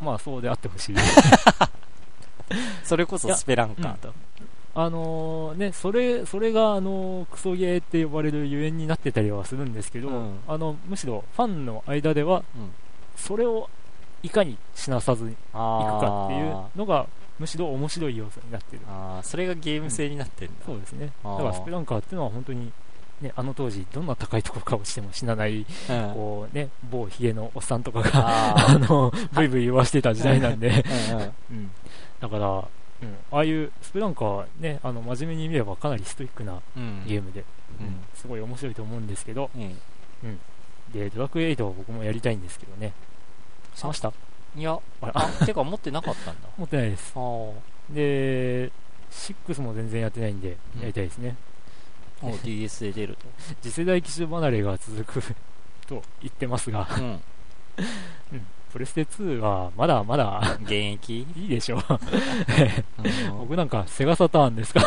[0.01, 0.97] まあそうであってほしい。
[2.85, 4.12] それこそスペランカーと、
[4.75, 10.40] あのーね、それ、それが、あのークソゲーって呼ばれるゆえんになってたりはするんですけど、うん。
[10.49, 12.73] あの、むしろファンの間では、うん。
[13.17, 13.71] それを
[14.23, 17.07] いかにしなさずにいくかっていうのが、
[17.38, 18.83] むしろ面白い要素になってる。
[18.88, 21.12] あーそれがゲーム性になってるんだ、そうですね。
[21.23, 22.73] だからスペランカーっていうのは本当に、
[23.25, 25.65] ね、あの当時、どんな高いところかをしても死なない、うん
[26.15, 31.71] こうね、某ヒゲのおっさんとかが、あ あの、ブイブイ言わしてた時代なんで、ーうんうんうん。
[32.21, 32.67] だから、うん、
[33.33, 37.03] ああいうスペランカーはね、あの、真面目に見ればかなりストイックなうん。
[37.07, 37.45] ゲームで、
[37.81, 37.87] うん。
[37.87, 38.05] うん。
[38.15, 39.75] すごい面白いと思うんですけど、え
[40.93, 42.93] で、ドラクエ8を僕もやりたいんですけどね。
[43.75, 44.13] しました？
[44.57, 44.79] えいや。
[45.01, 46.49] あれあてか持ってなかったんだ。
[46.57, 47.15] 持ってないです。
[47.91, 48.71] で、
[49.11, 50.81] 6も全然やってないんで、うん。
[50.83, 51.37] やりたいですね。
[52.22, 53.18] お DS で出る
[53.62, 55.22] 次世代機種離れが続く
[55.87, 56.03] と。
[56.22, 57.20] 言ってますが、と、うん、
[58.72, 61.85] プレステ2はまだまだ現役、 いいでしょう。
[61.90, 64.81] うん 僕なんかセガサターンですか？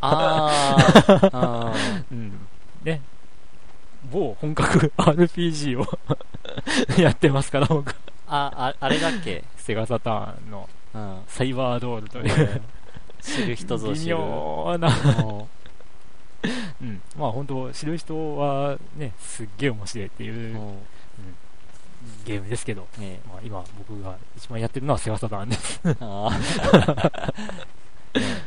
[0.00, 1.30] あー。
[1.32, 2.04] あー。
[2.10, 2.32] うん。
[2.82, 3.00] ね。
[4.10, 5.86] 某本格 RPG を
[7.00, 7.94] やってますから、僕。
[8.26, 12.60] あああれだっけ、セガサターンのうん、サイバードールという。
[13.20, 14.16] 知る人ぞ微知る。
[14.16, 14.88] 妙な、
[16.80, 17.02] うんうん。
[17.16, 20.78] まあ本当、知る人はね、すっげえ面白いっていううん
[22.24, 25.80] ゲームですけど、ねまあ今僕が一番やってるのはセガサターンです。
[25.84, 25.96] ね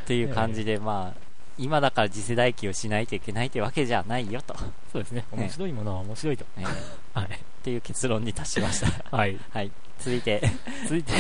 [0.04, 1.20] っていう感じで、まあ、
[1.58, 4.56] 今だから次世代機をしないといけないってわけじゃないよと、
[4.92, 5.26] そうですね。
[5.32, 6.46] 面白いものは面白いと。
[6.58, 6.66] ね
[7.14, 7.26] はい。
[7.26, 7.30] っ
[7.64, 9.16] ていう結論に達しました。
[9.16, 9.40] はい。
[9.52, 9.72] はい。
[10.00, 10.42] 続いて、
[10.84, 11.14] 続いて、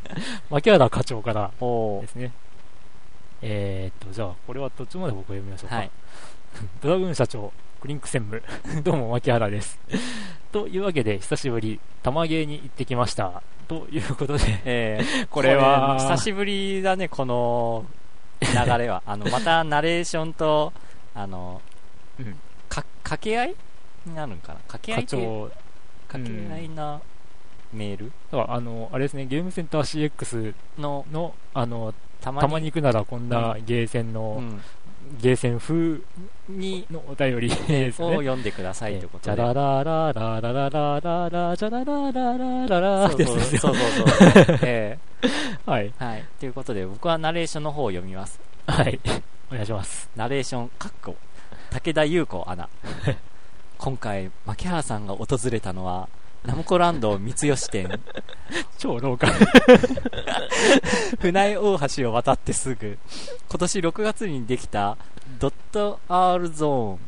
[0.48, 2.32] 牧原課長からおですね。
[3.42, 5.76] えーっと、じゃあ、これは途中まで僕が読みましょうか？
[5.76, 5.90] はい。
[6.82, 8.42] ドラグーン社長、クリンク専務、
[8.82, 9.78] どうも牧原です。
[10.52, 13.42] というわけで、久しぶり、玉芸に行ってきました。
[13.68, 17.86] ということで、えーこれは久しぶりだね、この
[18.40, 18.48] 流
[18.78, 19.02] れは。
[19.06, 20.72] あの、またナレーションと、
[21.14, 21.60] あの、
[22.18, 22.26] うん
[22.68, 23.54] か、掛け合い？
[24.06, 24.60] になるんかな？
[24.66, 25.50] 掛け合い課って
[26.08, 27.00] 掛け合いな
[27.72, 28.12] メール？
[28.32, 34.60] だからあの、あれですね、ゲームセンター CX の、の、あの、たまに、行くならこんなゲーセンの、うん
[35.20, 36.00] ゲーセン風
[36.48, 38.06] に、のお便り ですね。
[38.06, 39.36] を読んでくださいということで。
[39.36, 44.58] じゃらららららららららじゃららららららそうそうそうそうそう。
[44.62, 44.98] え
[45.66, 45.90] はい。
[45.90, 46.24] ーはい。
[46.38, 48.40] ということで、僕はナレーションの方を読みます。
[48.66, 49.00] はい。
[49.50, 50.08] お願いします。
[50.14, 51.16] ナレーション、かっこ、
[51.70, 52.68] 武田優子アナ。
[53.78, 56.08] 今回、牧原さんが訪れたのは、
[56.44, 58.00] ナムコランド三吉店、
[58.78, 59.34] 超ローカル。
[61.20, 62.98] 船井大橋を渡ってすぐ、
[63.48, 64.96] 今年6月にできた、
[65.38, 66.98] ドット R ゾーン、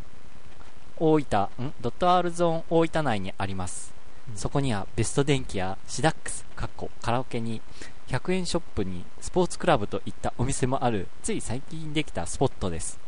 [0.98, 1.74] 大分、ん？
[1.80, 3.94] ドット R ゾーン大分内にあります。
[4.36, 7.62] そこにはベスト電機やシダックス、かっこカラオケに、
[8.08, 13.00] 100円ショップにスポーツクラブといったお店もある、つい最近できたスポットです。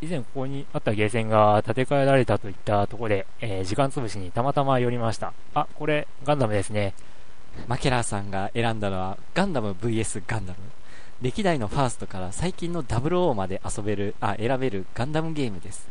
[0.00, 5.32] 以前ここにあったゲーセンが建て替えられたといったところで、えー時間潰しにたまたま寄りました。
[5.54, 6.94] あ、これ、ガンダムですね。
[7.68, 10.58] マケラーさんが選んだのはガンダム VS ガンダム。
[11.22, 15.88] 歴代のファーストから最近の00まで遊べる、あ、選べるガンダムゲームです。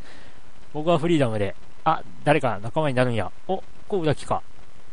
[0.74, 3.32] 僕はフリーダムで、あ、誰か仲間になるんや。
[3.48, 4.44] お、こうだきか。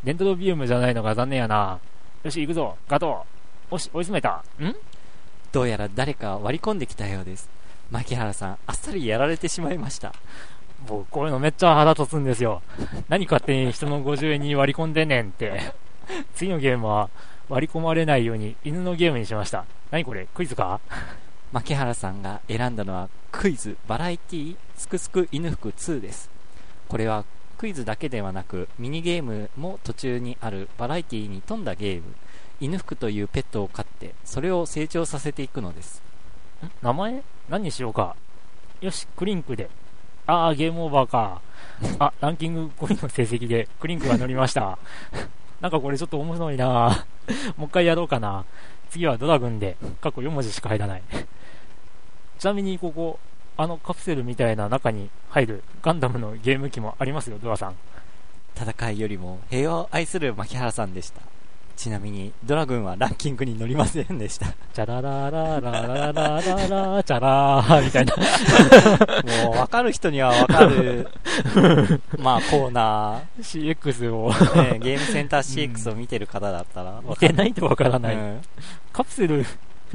[0.04, 1.78] デントロビウムじゃないのが残念やな。
[2.22, 3.74] よし、行くぞ、ガトー。
[3.74, 4.42] おし、追い詰めた。
[4.62, 4.74] ん？
[5.52, 7.50] どうやら誰か割り込んできたようです。
[7.90, 10.14] 牧原さん、あっさりやられてしまいました。
[10.86, 12.62] 僕、こういうのめっちゃ腹立つんですよ。
[13.08, 15.72] 何勝手に人の50円に割り込んでんねんって。
[16.34, 17.10] 次のゲームは
[17.48, 19.64] 割り込まれないように犬のゲームにしました。
[19.90, 20.80] 何これクイズか？
[21.52, 26.30] 牧原さんが選んだのはクイズバラエティすくすく犬服2です。
[26.88, 27.24] これは
[27.58, 32.02] クイズだけではなくミニゲームも途中にあるバラエティに富んだゲーム。
[32.60, 36.02] 犬服というペットを飼ってそれを成長させていくのです。
[36.82, 37.22] 名前？
[37.48, 38.16] 何にしようか。
[38.80, 39.68] よし、クリンクで。
[40.26, 41.40] あー、ゲームオーバーか。
[41.98, 44.78] あ、ランキング5位の成績でクリンクが乗りました。
[45.60, 47.04] なんかこれちょっと面白いな
[47.56, 48.44] もう一回やろうかな。
[48.90, 51.02] 次はドラグンで、過去4文字しか入らない。
[52.38, 53.18] ちなみにここ、
[53.56, 57.74] あのカプセルみたいな中に入るガンダムのゲーム機もありますよ、ドラさん。
[58.56, 61.20] 戦いよりも平和を愛する牧原さんでした。
[61.80, 64.48] ちなみにドラグンはランキングに乗りませんでした。
[64.74, 68.16] チャラララララララララチャラーみたいな。
[69.46, 71.10] もう分かる人には分かる、
[72.20, 74.28] まあコーナ CX を
[74.78, 78.14] ゲームセンター CX を見てる方だったら見てないとわからない。
[78.14, 78.42] うん
[78.92, 79.46] カプセル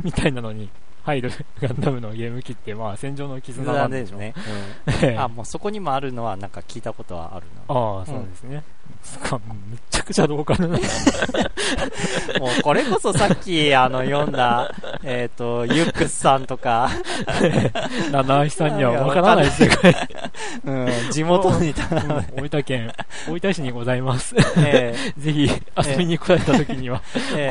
[0.02, 0.70] みたいなのに
[1.04, 4.20] 入るガンダムのゲーム機って、まあ、戦場の絆なんでしょう。
[4.20, 4.34] ね。
[5.04, 8.64] ええうんあ、もうそこにもあるのはなんか聞いたことはあるああ、そうですね。
[9.04, 10.78] そっか、めちゃくちゃローカルな。
[10.78, 10.84] な。
[12.40, 16.90] もうこれこそさっきあの読んだ、 えっ、と、ユックスさんとか、
[18.12, 19.96] 七井さんにはわからない世界。
[20.66, 22.94] うん、地元にた、うん大分県、
[23.28, 24.36] 大分市にございます。
[24.58, 27.02] えぜひ遊びに来られた時には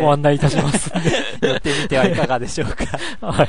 [0.00, 0.92] ご案内いたします。
[1.40, 2.84] 寄ってみてはいかがでしょうか。
[3.26, 3.48] はい。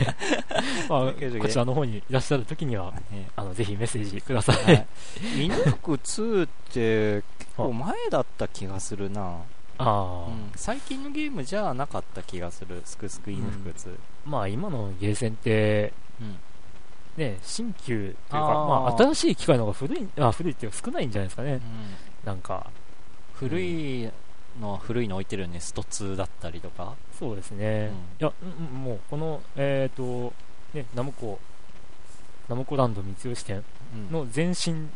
[0.89, 4.55] まあ、こちらの方にいらっしゃる時には、えあの、ぜひメッセージください。
[4.65, 4.85] はい
[5.35, 9.41] 犬服2って結構前だった気がするな、
[9.77, 12.81] ああ、うん、最近のゲームじゃなかった気がする。
[12.85, 16.37] すくすく犬服2、まあ今のゲーセンって、うん。
[17.17, 21.61] ね、新旧っていうか、まあ新しい機械の方が古い、あ、古いっていうか少ないんじゃないですかね。
[22.23, 22.69] なんか、
[23.33, 24.09] 古い
[24.61, 25.59] のは古いの置いてるよね。
[25.59, 27.91] スト2だったりとか、そうですね。
[28.19, 30.33] いや、うんうんもうこの、えっ、と、
[30.73, 31.39] ね、ナムコ、
[32.47, 33.63] ナムコランド三吉店
[33.93, 34.11] うん。
[34.11, 34.89] の前身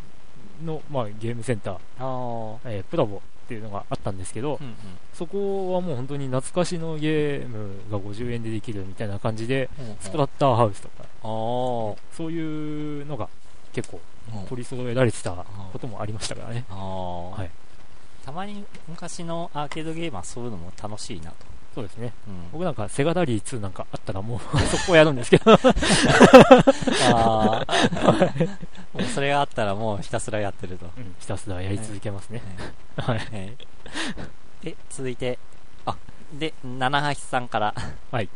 [0.64, 2.58] の、まあ、ゲームセンター、あー。
[2.66, 3.20] えープラボっ
[3.50, 4.76] ていうのがあったんですけど、うんうん。
[5.14, 9.70] そこはもう本当に懐かしのゲームが50円でできるみたいな感じで、
[10.00, 11.96] スプラッターハウスとか、そ
[12.28, 13.28] ういうのが
[13.74, 14.00] 結構
[14.36, 14.46] うん。
[14.48, 15.32] 取り揃えられてた
[15.74, 16.66] こともありましたからね。
[16.70, 17.50] はい
[18.26, 21.38] たまに昔のアーケードゲームはそういうのも楽しいなと、
[21.80, 22.12] そうですね。
[22.28, 22.52] うん。
[22.52, 25.52] 僕なんかセガラリー2なんかあったらもう そこやるんですけど。
[25.52, 25.58] も
[29.00, 31.16] うそれがあったらもうひたすらやってると、うん。
[31.20, 32.42] ひたすらやり続けますね。
[32.98, 33.20] はい。
[33.20, 33.56] はい。
[34.62, 35.40] で続いて
[35.86, 35.96] あ
[36.34, 37.74] で七橋さんから。
[38.12, 38.28] はい。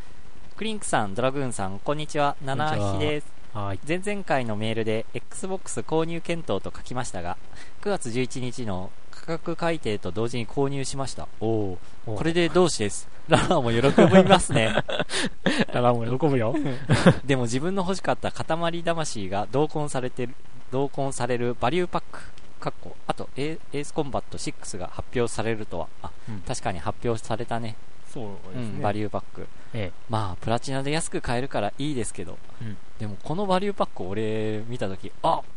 [0.55, 2.37] クリンクさんドラグーンさんこんにちは。
[2.45, 3.27] 七橋です。
[3.53, 3.73] は。
[3.73, 3.79] い。
[3.85, 7.37] 前々回のメールで XBOX 購入検討と書きましたが
[7.81, 11.27] 9月11日の価格改定と同時に購入しました。
[11.39, 13.07] おおおこれで同志です。
[13.29, 14.73] ララも喜びますね。
[14.73, 16.55] だからもう喜ぶよ。
[17.23, 20.35] でも自分の欲しかった塊魂が同梱されてる
[20.71, 22.19] 同梱されるバリューパック
[22.59, 25.87] かっこあとエースコンバット6が発表されるとは。
[26.01, 26.41] あ、うん。
[26.41, 27.75] 確かに発表されたね。
[28.11, 28.73] そうですね。
[28.75, 29.91] うん、バリューパックえ。
[30.09, 32.77] まあプラチナで安く買えるからいいですけど、うん。
[32.99, 35.52] でもこのバリューパック俺見た時あえ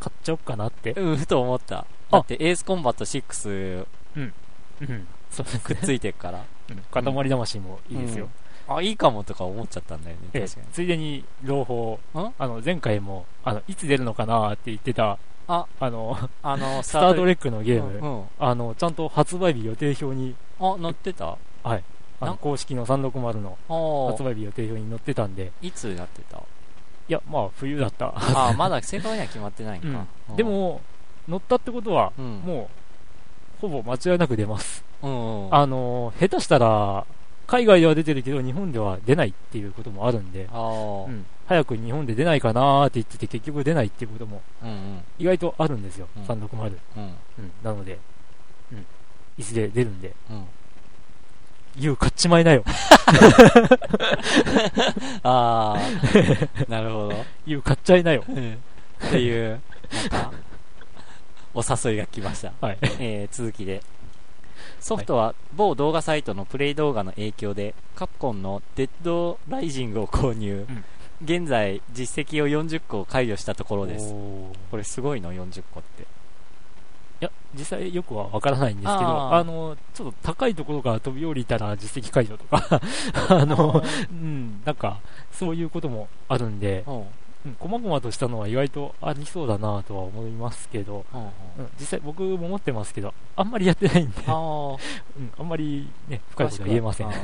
[0.00, 0.92] 買っちゃおうかなって。
[0.92, 1.86] うんふと思った。
[2.10, 4.32] だってエースコンバット6うん。
[5.30, 5.60] そうですね。
[5.64, 6.44] くっついてるから。
[6.70, 6.76] うん。
[6.90, 8.28] 塊魂もいいですよ。
[8.68, 10.22] あいいかもとか思っちゃったんだよね。
[10.34, 10.66] ええ確かに。
[10.72, 12.00] ついでに朗報。
[12.14, 12.18] ん？
[12.38, 15.66] あの、前回も、あの、いつ出るのかなって言ってた、あ。
[15.78, 18.24] あの、あのス スタートレックのゲーム、うんうん。
[18.38, 21.38] あの、ちゃんと発売日予定表に、あ載ってた？
[21.62, 21.80] あ
[22.20, 26.42] なの公式の360のあ発売日予定表に載ってたんで、いつやってた？
[27.08, 28.12] いや、まあ、冬だった。
[28.16, 30.36] あまだ正確には決まってないんか、うん。
[30.36, 30.80] でも、
[31.28, 32.40] 乗ったってことは、うん。
[32.44, 32.68] も
[33.58, 34.84] う、ほぼ間違いなく出ます。
[35.02, 35.54] うんうん。
[35.54, 37.06] あの、下手したら、
[37.46, 40.46] 海外では出てるけど、日本では出ないっていうこともあるんで、う
[41.10, 44.42] ん、早く日本で出ないかなーって言ってて、結局出ないっていうことも
[45.18, 46.22] 意外とあるんですよ、うん。
[46.24, 46.76] 360。
[46.96, 47.02] うん。
[47.04, 47.98] うん、なので、
[48.72, 48.86] うん、
[49.38, 50.44] いずれ出るんで、うん
[51.78, 52.64] 言う買っちまいなよ。
[55.22, 57.24] ああなるほど。
[57.46, 58.22] 言う買っちゃいなよ。
[58.22, 59.60] っていう
[60.12, 60.32] なんか
[61.54, 62.52] お誘いが来ました。
[62.60, 62.78] はい。
[62.98, 63.82] えー続きで。
[64.80, 70.84] ソフトは某動画サイトのプレイ動画の影響でカプコンのデッドライジングを購入、うん。
[71.24, 74.14] 現在実績を40個解除したところです。
[74.70, 76.06] これすごいの？40個って
[77.20, 82.80] や、実際よくはわからないんですけど、あの、ちょっと高いところから飛び降りたら実績解除とか、
[83.28, 85.00] あの、うん、なんか、
[85.32, 87.04] そういうこともあるんで、うん。
[87.46, 91.28] うん、細々としたのは意外とありそうだなとは思いますけど、うん
[91.78, 94.78] 実際僕も持ってますけど、あんまりやってないんで、あー。
[95.16, 97.06] うん、あんまりね、深いことは言えません。
[97.06, 97.16] はい。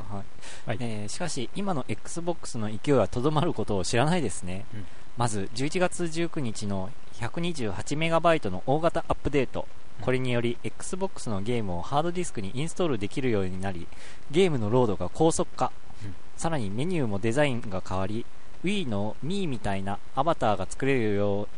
[0.66, 0.78] はい。
[0.80, 4.86] えーしかし今の XBOX の勢いはとどまることを知らないですね、うん
[5.17, 6.91] まず11月19日の
[7.21, 9.67] 128MB の大型アップデート。
[10.01, 13.87] これにより XBOX のゲームをハードディスクにインストールできるようになり
[14.33, 15.71] ゲームのロードが高速化、
[16.05, 16.15] うん。
[16.37, 18.27] さらにメニューもデザインが変わり
[18.65, 21.49] Wii の Mii みたいなアバターが作れるよう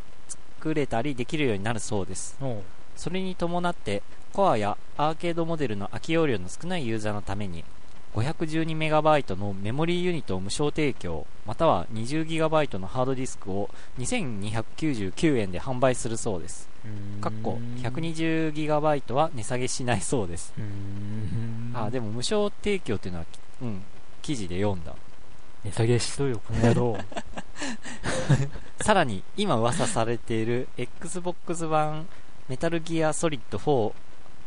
[0.59, 2.37] 作れたりできるようになるそうです。
[2.97, 4.03] それに伴って
[4.33, 7.65] コアやアーケードモデルの空き容量の少ないユーザーのために
[8.15, 16.69] 512MB のメモリーユニットを無償提供または 20GB のハードディスクを2299円で販売するそうです。
[17.21, 20.55] かっこ 120GB は値下げしないそうです。
[21.75, 23.27] あでも無償提供っていうのは
[23.62, 23.83] うん
[24.23, 24.95] 記事で読んだ。
[25.65, 26.99] 値下げしとよ、この野郎。
[28.81, 32.07] さらに今噂されている XBOX 版
[32.49, 33.93] メタルギアソリッド4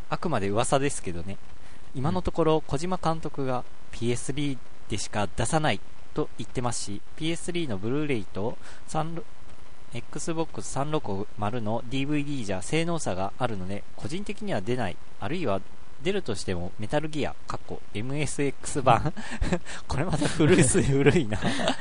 [0.09, 1.38] あくまで噂ですけどね
[1.97, 5.79] 今のところ小島監督が PS3 でしか出さない
[6.13, 8.55] と言ってますし PS3 のブルーレイと
[9.93, 14.97] Xbox360 の DVD じゃ性能差があるので個人的には出ない。
[15.19, 15.59] あるいは
[16.03, 19.11] 出るとしてもメタルギア MSX 版。
[19.89, 21.39] これまた古い古いな。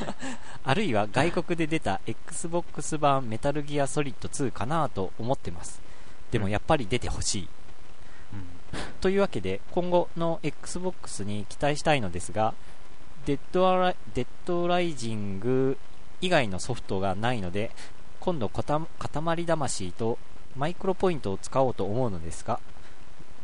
[0.65, 5.83] あるいは外国で出た Xbox 版メタルギアソリッド2かなと思ってます。
[6.31, 7.49] でもやっぱり出てほしい。
[9.01, 12.55] というわけで今後の XBOX に期待したいのですが
[13.27, 15.79] デッドアライデッドライジング
[16.21, 17.71] 以外のソフトがないので
[18.21, 20.19] 今度塊魂と
[20.57, 22.61] マイクロポイントを使おうと思うのですが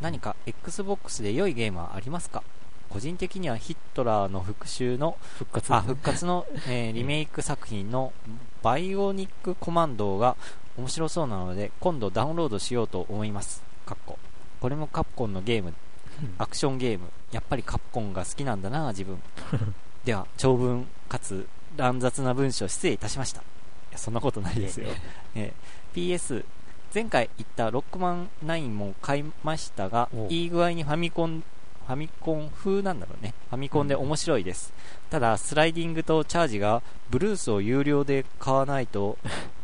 [0.00, 2.42] 何か XBOX で良いゲームはありますか？
[2.88, 5.72] 個人的にはヒットラーの復讐の復活。
[5.72, 8.12] あ復活の、えー リメイク作品の
[8.62, 10.36] バイオニックコマンドが
[10.76, 13.62] 面白そうなので今度ダウンロードしようと思います。
[13.86, 14.18] かっこ
[14.62, 15.74] これもカプコンのゲーム。
[16.22, 16.34] うん。
[16.38, 17.06] アクションゲーム。
[17.32, 19.20] やっぱりカプコンが好きなんだな自分。
[20.06, 23.40] では長文かつ乱雑な文章失礼いたしました。
[23.40, 23.44] い
[23.90, 24.88] やそんなことないですよ、
[25.34, 26.44] えー PS
[26.94, 31.42] 前回言ったロックマン9も買いましたがいい具合にファミコン
[31.86, 33.34] ファミコン風なんだろうね。
[33.50, 34.72] ファミコンで面白いです、
[35.10, 39.18] ただスライディングとチャージがブルースを有料で買わないと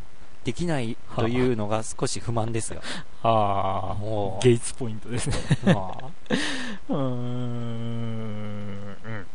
[0.48, 2.80] できないというのが少し不満ですが
[3.22, 5.36] あおーあ、ゲイツポイントですね。
[5.66, 6.04] まあ
[6.88, 7.00] うーん。
[9.04, 9.26] うん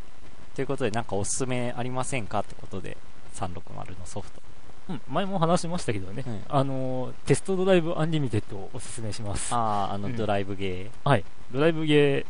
[0.55, 2.97] ということでなんかおすすめありませんかってことで
[3.35, 3.53] 360
[3.99, 4.41] のソフト
[4.89, 9.53] うん、前も話しましたけどね、うんあのーテストドライブアンリミテッドをおすすめします。
[9.53, 11.23] あああのうんドライブゲはい。
[11.51, 12.25] ドライブゲー、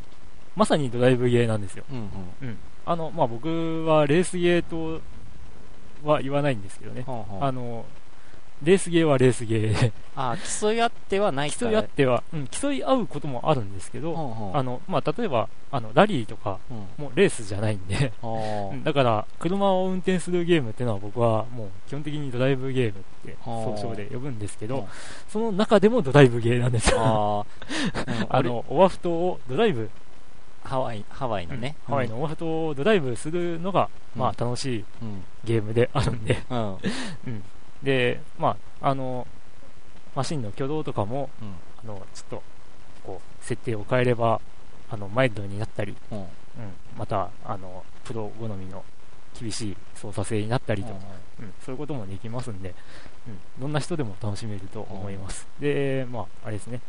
[0.58, 1.86] まさにドライブゲーなんですよ。
[1.90, 2.58] ーうんうんうん。
[2.86, 5.02] あの、まあ、僕はレースゲーと
[6.04, 7.04] は言わないんですけどね。
[7.04, 7.86] ほうほうあの、
[8.64, 9.92] レースゲーはレースゲー。
[10.16, 14.58] あー競い合ってはない競い合っては、うん、競い合うこともあるんですけど、ほうほう。
[14.58, 16.78] あの、まあ、例えば、あの、ラリーとか、うん。
[17.04, 18.84] もうレースじゃないんで、ほううん。
[18.84, 24.86] だから、車を運転するゲームっていうのは僕はもう基本的にドライブゲームってはあ総称で呼ぶんですけどうん、
[25.30, 26.92] その中でもドライブゲーなんです。
[26.92, 26.98] よ。
[27.00, 27.46] あ
[28.30, 29.90] あの、オアフ島をドライブ、
[30.64, 35.24] ハワイハワイのね、ハワイのオアフ島をドライブするのが、まあ楽しいうん。
[35.44, 36.78] ゲームであるんで、うんうん。
[37.28, 37.44] うん。
[37.84, 39.28] で、まあ、あの、
[40.16, 41.30] マシンの挙動とかも、
[41.84, 42.44] あの、ちょっと、
[43.04, 44.40] こう、設定を変えれば、
[44.90, 46.20] あの、マイルドになったり、うん。
[46.20, 46.28] うん、
[46.98, 48.84] また、あの、プロ好みの
[49.40, 50.94] 厳しい操作性になったりと、
[51.40, 52.76] うん、そういうこともできますんで、
[53.28, 55.48] うん、どんな人でも楽しめると思います。
[55.60, 56.80] で、まあ、あれですね、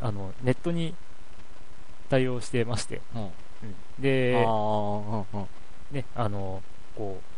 [0.00, 0.94] あの、ネットに
[2.08, 3.20] 対応してまして、うん。
[3.20, 3.26] うん。
[3.26, 3.34] うん、あ
[3.98, 5.48] で、ーうんうん。
[5.92, 6.62] ね、あの、
[6.96, 7.36] こう、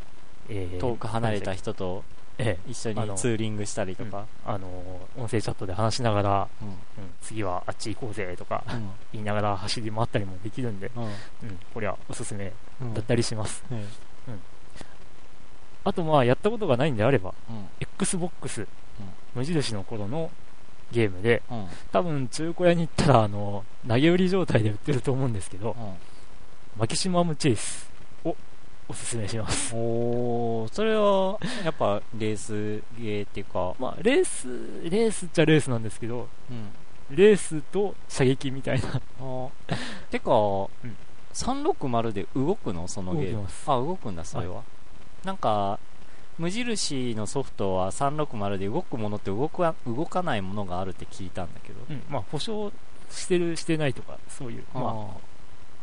[0.49, 2.05] えー遠く離れた人と
[2.39, 4.68] ええ一緒にツーリングしたりとか、あの、
[5.16, 6.68] 音声チャットで話しながら、うん。
[6.68, 6.74] うん、
[7.20, 8.91] 次はあっち行こうぜとかうん。
[9.12, 11.03] 言いながら走り回ったりもできるんで、うん。
[11.05, 11.12] うん、
[11.74, 12.95] これはおすすめうん。
[12.95, 13.64] だったりします。
[13.70, 13.84] うん。
[15.84, 17.66] あとまあ、やったことがないんであれば、うん。
[17.80, 18.68] Xbox、
[19.34, 20.30] 無印の頃の
[20.93, 21.66] ゲームで、うん。
[21.91, 25.95] 多分中古屋に行ったら、あの、投げ売り状態で売ってると思うんですけど、うん。
[26.78, 27.91] マキシマムチェイス
[28.24, 28.36] を
[28.89, 29.74] おすすめします。
[29.74, 34.49] おーそれはやっぱレースゲーっていうか、まあ、レース、
[34.89, 38.89] レースっちゃレースなんですけど、うん、レースと射撃みたいな。
[38.89, 39.51] あー。
[40.11, 40.68] てか、ん。
[41.34, 42.89] 360で動くの？
[42.89, 43.47] そのゲーム。
[43.66, 44.62] あ動くんだそれは、
[45.24, 45.78] なんか
[46.39, 52.72] 無印のソフトは360で動くものって動くわ動かないものがあるって聞いたんだけど、うん、まあ、保証
[53.11, 55.20] してる、してないとか、そういう、まあ、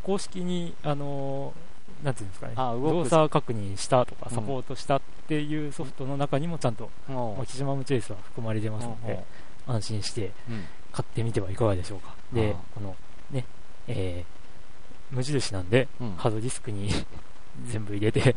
[0.03, 1.64] 公式に、あのー
[2.03, 4.35] なんていうんですかね、あ動作確認したとか、うん。
[4.35, 9.23] サポートしたっていうソフトの中にもちゃんと、あまあ、キジマムチェイスは含まれてますので、
[9.67, 10.65] 安心してうん。
[10.91, 12.15] 買ってみてはいかがでしょうか。
[12.31, 12.95] であ、この
[13.31, 13.45] ね、
[13.87, 14.35] えー
[15.11, 16.15] 無印なんで、うん。
[16.15, 16.89] ハードディスクに
[17.67, 18.35] 全部入れて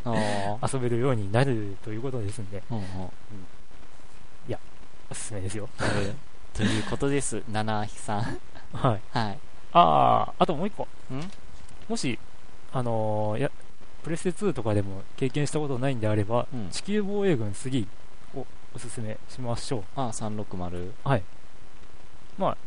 [0.71, 2.85] 遊べるようになるということですんで、うんうん。
[5.11, 5.67] おすすめですよ。
[5.79, 6.15] えー
[6.55, 8.21] ということです七ひさん。
[8.73, 9.01] はい。
[9.11, 9.39] はい。
[9.73, 10.87] ああ、あともう一個。
[11.13, 11.31] ん？
[11.87, 12.19] もし、
[12.71, 13.51] あのーや、
[14.03, 16.69] プレステ2とかでも経験したことないんであれば、うん。
[16.69, 17.85] 地球防衛軍3
[18.35, 18.45] を
[18.75, 19.83] おすすめしましょう。
[19.95, 21.23] あ360はい。
[22.37, 22.57] まあ、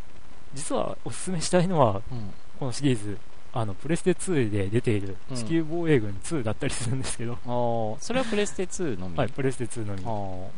[0.55, 2.33] 実はおすすめしたいのは、うん。
[2.59, 3.19] このシリーズ、
[3.53, 5.37] あの、プレステ2で出ているうん。
[5.37, 9.17] 地球防衛軍2だったりするんですけど、あーそれはプレステ2のみ。
[9.17, 10.03] はい、プレステ2のみ。
[10.05, 10.09] あ。
[10.09, 10.49] ー。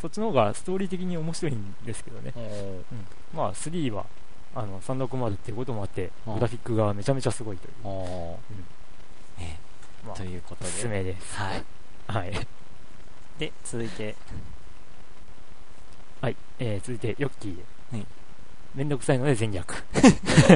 [0.00, 2.32] そっちの方がストーリー的に面白いんですけどね。
[3.34, 4.06] まあ、3は、
[4.54, 7.72] あの、360っていうこともあって、うんグラフィックがめちゃめちゃすごいという。
[7.84, 9.60] あーね
[10.06, 11.36] まあということおすすでめです。
[11.36, 11.64] はい
[12.08, 12.32] はい。
[13.38, 14.14] で続いて
[16.20, 16.36] はい。
[16.58, 17.58] えー、続いて、ヨッキー。
[17.92, 18.06] はい
[18.74, 19.84] めんどくさいので全略。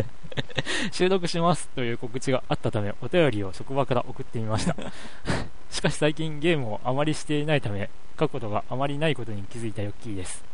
[0.93, 4.77] 収録しますという告知があったため、お便りを職場から送ってみました。
[5.71, 7.89] しかし最近ゲームをあまりしていないため、
[8.19, 10.45] 書くことがあまりないことに気づいたヨッキーです。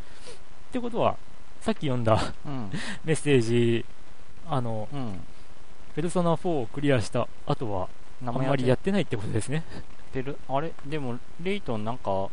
[0.68, 1.16] ってことは、
[1.66, 2.70] さっき読んだうん
[3.04, 3.84] メッセージ、
[4.48, 5.20] あの、うん
[5.96, 7.88] ペルソナ4をクリアした後は、
[8.24, 9.64] あんまりやってないってことですね。
[10.12, 10.72] てるあれ？
[10.86, 12.28] でもレイトンなんか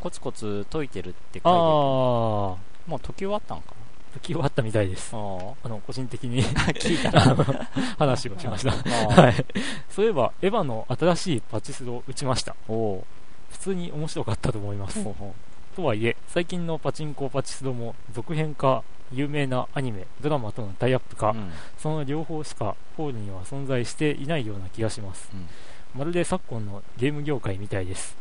[0.00, 2.58] コツコツ解いてるって書いてるああ、も
[2.96, 3.72] う解き終わったんか
[4.12, 5.14] 時はあったみたいです。
[5.14, 5.22] なあ
[5.64, 6.44] あの、個人的にあ
[6.76, 7.18] 聞いた
[7.96, 8.72] 話をしました。
[8.72, 9.46] あはい。
[9.88, 12.54] そういえば、エヴァの新しいパチスロを打ちました。
[12.68, 13.06] おお
[13.50, 15.02] 普通に面白かったと思います。
[15.02, 15.34] ほうほ
[15.76, 25.28] とはいえ、最近のパチンコパチスロも続編か、有名なアニメ、ドラマとのタイアップか、ううんその両方しかホールには存在していないような気がします。
[25.34, 25.46] うん
[25.94, 28.16] まるで昨今のゲーム業界みたいです。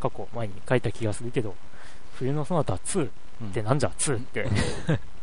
[0.00, 1.54] 過去前に書いた気がするけど、
[2.14, 3.10] 冬のそなた2っ
[3.42, 4.46] うんてなんじゃ ?2 って。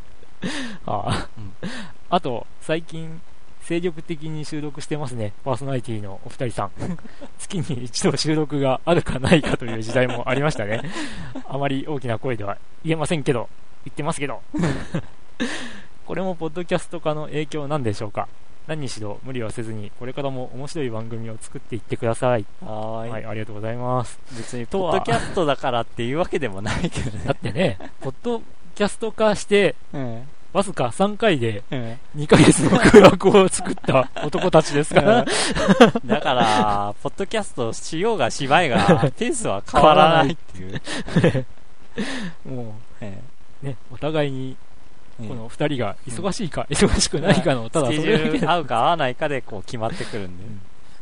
[0.85, 1.27] あ
[2.09, 3.21] あと、最近、
[3.67, 5.33] 精力的に収録してますね。
[5.43, 6.71] パーソナリティのお二人さん。
[7.37, 10.83] 月に一度収録があるかないかという時代もありましたね。
[11.49, 13.49] あまり大きな声では言えませんけど、
[13.83, 14.41] 言ってますけど。
[16.07, 18.29] これもポッドキャスト化の影響なんでしょうか
[18.67, 22.45] 何にしろ無理はせずに、これからも面白い番組を作っていってください。
[22.61, 24.17] はーいはい、ありがとうございます。
[24.31, 28.41] 別にポッドキャストだからっていうわけでもないけどだねってね、ポッド
[28.75, 35.01] キャスト化して、うんわずか3回でうん2ヶ月の空白を作った男たちですか。
[35.01, 35.25] ら、
[36.03, 41.45] だから、ポッドキャストしようがしまいが、 ペースは変わらないっていう。
[42.49, 43.21] もえ
[43.61, 44.57] うね、お互いに
[45.21, 50.43] えこの2人が忙しいか、忙しくないかの、ただそスケジれ合うか合わないかでこう決まってくるんで。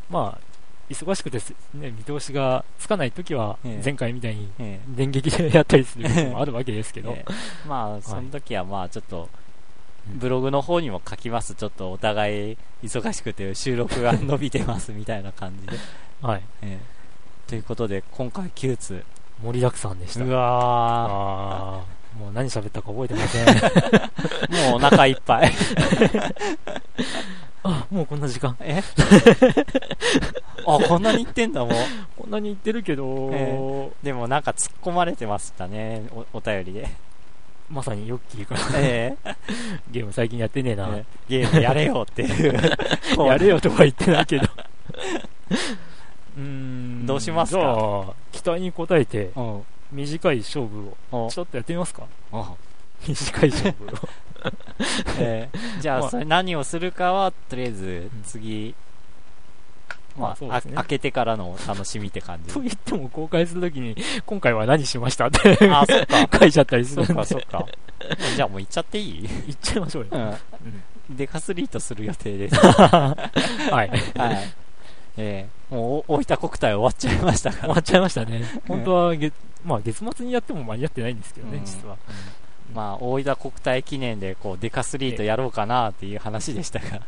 [0.09, 0.45] まあ、
[0.89, 7.25] 忙しくてす、ね、見通しがつかないときはええ、前回みたいにえ電撃でやったりすることもあるわけですけど、ええ
[7.65, 7.67] え。
[7.67, 9.29] まあ、その時はまあちょっと、
[10.07, 11.55] ブログの方にも書きます。
[11.55, 15.77] ちょっとお互い忙しくて収録が伸びてますみたいな感じで。
[16.21, 16.95] はい、ええ
[17.47, 19.03] ということで、今回9通。
[19.43, 20.23] 盛りだくさんでした。
[20.23, 23.45] うわあーもう何喋ったか覚えてません。
[23.45, 25.51] ー、 もうお腹いっぱい。
[27.63, 28.55] あ、もうこんな時間。
[28.61, 28.81] え？
[30.65, 31.69] あ、こんなに言ってんだもん。
[32.17, 36.89] こんなに言ってるけど、えでもなんか突っ込まれてましたね、おお便りで。
[37.69, 39.35] まさにヨッキーからええ
[39.91, 40.89] ゲーム最近やってねえな。
[40.95, 42.53] ええゲームやれよっていう。
[43.25, 44.43] やれよとは言ってないけど。
[46.37, 47.05] うーん。
[47.05, 47.59] どうしますか？
[47.59, 49.61] じゃあ、期待に応えて、うん。
[49.91, 52.03] 短い勝負を、おちょっとやってみますか？
[52.31, 52.45] お
[53.07, 53.89] 短い勝負を。
[55.19, 58.75] えーじゃあそれ何をするかは、とりあえず、次、
[60.17, 62.59] まあ、あね開けてからのお楽しみって感じと。
[62.61, 63.95] 言っても公開するときに、
[64.25, 66.29] 今回は何しましたってあ、そっか。
[66.39, 67.13] 書いちゃったりするんで。
[67.13, 67.65] そっか、そっか。
[68.35, 69.21] じゃあもう行っちゃっていい？
[69.21, 70.09] 言っちゃいましょうよ。
[70.13, 71.17] うん。
[71.17, 72.55] デカスリートする予定です。
[72.59, 73.15] は
[73.69, 73.69] い。
[73.69, 73.91] はい。
[75.17, 77.61] えーもう、大分国体終わっちゃいましたから。
[77.63, 78.43] 終わっちゃいましたね。
[78.67, 79.33] 本当は月、
[79.65, 81.97] まあ月末にやっても間に合ってないんですけどね、うん実は。
[82.73, 87.01] まあ、大分国体記念で、こう、デカスリートやろうかなっていう話でしたが。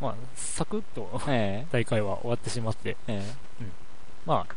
[0.00, 3.22] まあ、サクッとえ 大会は終わってしまって、え
[3.60, 3.64] え
[4.26, 4.54] まあ、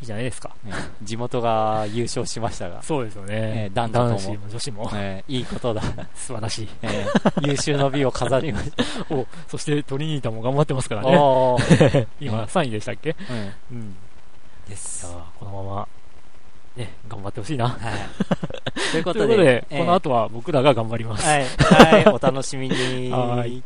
[0.00, 0.50] いいじゃないですか。
[0.66, 3.28] えええ地元が優勝しましたが、そうですよね。
[3.30, 5.82] ええ男女とも子も女子もええいいことだ。
[6.14, 6.68] 素晴らしい。
[6.82, 7.06] え
[7.44, 8.84] え優秀の美を飾りました。
[9.14, 12.06] お、そしてトリニータも頑張ってますからね。
[12.20, 13.14] 今3位でしたっけ？
[13.70, 13.96] うんうん。
[14.68, 15.06] です
[15.38, 15.88] このまま
[16.76, 17.68] ね、頑張ってほしいな。
[17.68, 18.92] はい。
[18.92, 21.26] というとことで、いうことで、えーこの後は僕らが頑張ります。
[21.26, 21.44] はい、
[21.92, 23.10] はい、お楽しみに。
[23.10, 23.62] はい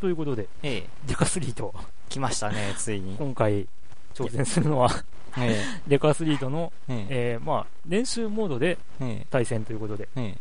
[0.00, 1.74] ということで、ええ、デカスリート、
[2.08, 3.16] 来ましたね、 ついに。
[3.16, 3.66] 今回
[4.14, 4.90] 挑戦するのは、
[5.38, 10.38] え デカスリートの、え、ええー、まあ、練習モードでえ、え対戦ということで、え、ええ。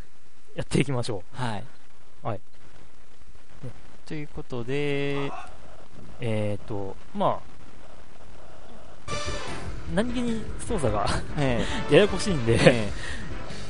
[0.55, 1.63] やっていきましょはい。
[2.23, 2.39] はい。
[4.05, 5.31] ということで、う。
[6.19, 7.39] えーと、まあ、
[9.07, 9.21] えっと、
[9.95, 11.05] 何気に操作が
[11.37, 12.89] え ややこしいんえ、で、え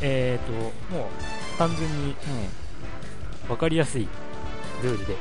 [0.01, 0.51] えーと、
[0.95, 2.15] もう、単純にえ、
[3.43, 4.07] え分かりやすい
[4.81, 5.15] ルールで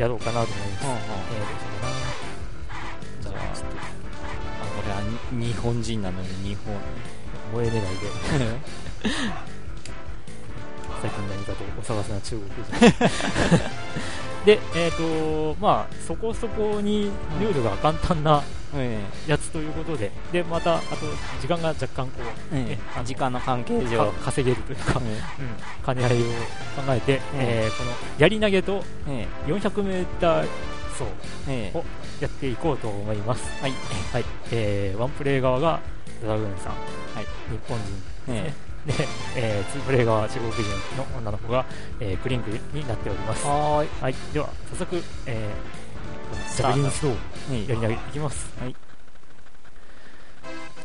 [0.00, 0.84] やろうかなと思います。
[0.84, 0.86] え。
[0.86, 2.00] ほうほうえーと、そうだな
[3.20, 5.02] じゃあ、ちょっあ、俺は
[5.36, 6.74] に日本人なのに日本。
[7.52, 8.08] と、萌え狙いで、
[11.02, 12.74] 最近何かとお探しな中国人。
[14.46, 18.59] で、えっ、と、まあ、そこそこにルールが簡単なえ
[19.26, 20.86] やつということで、で、また、あと、
[21.40, 22.20] 時間が若干こ
[22.52, 22.78] う、え、えね。
[23.04, 23.98] 時間の関係上。
[23.98, 31.04] か稼げるというか、えうん、兼ね合いを考えて、えーこのやり投げとえ、え 400m 走
[31.48, 31.78] え、ええ。
[31.78, 31.84] お
[32.22, 33.50] やっていこうと思います。
[33.62, 33.72] はい。
[34.12, 34.24] はい。
[34.52, 35.80] えー、ワンプレイ側が
[36.22, 37.86] ドラグーンさん、はい日本人
[38.28, 38.52] え
[38.86, 38.94] で、
[39.36, 40.62] えー、2プレイ側中国人
[40.96, 41.66] の女の子が、
[42.00, 43.46] えー、クリンクになっております。
[43.46, 44.14] はい。
[44.32, 45.89] では、早速、えー、
[46.56, 47.16] ジャベリンスロー
[47.52, 48.52] えやり投げいきます。
[48.60, 48.74] はい。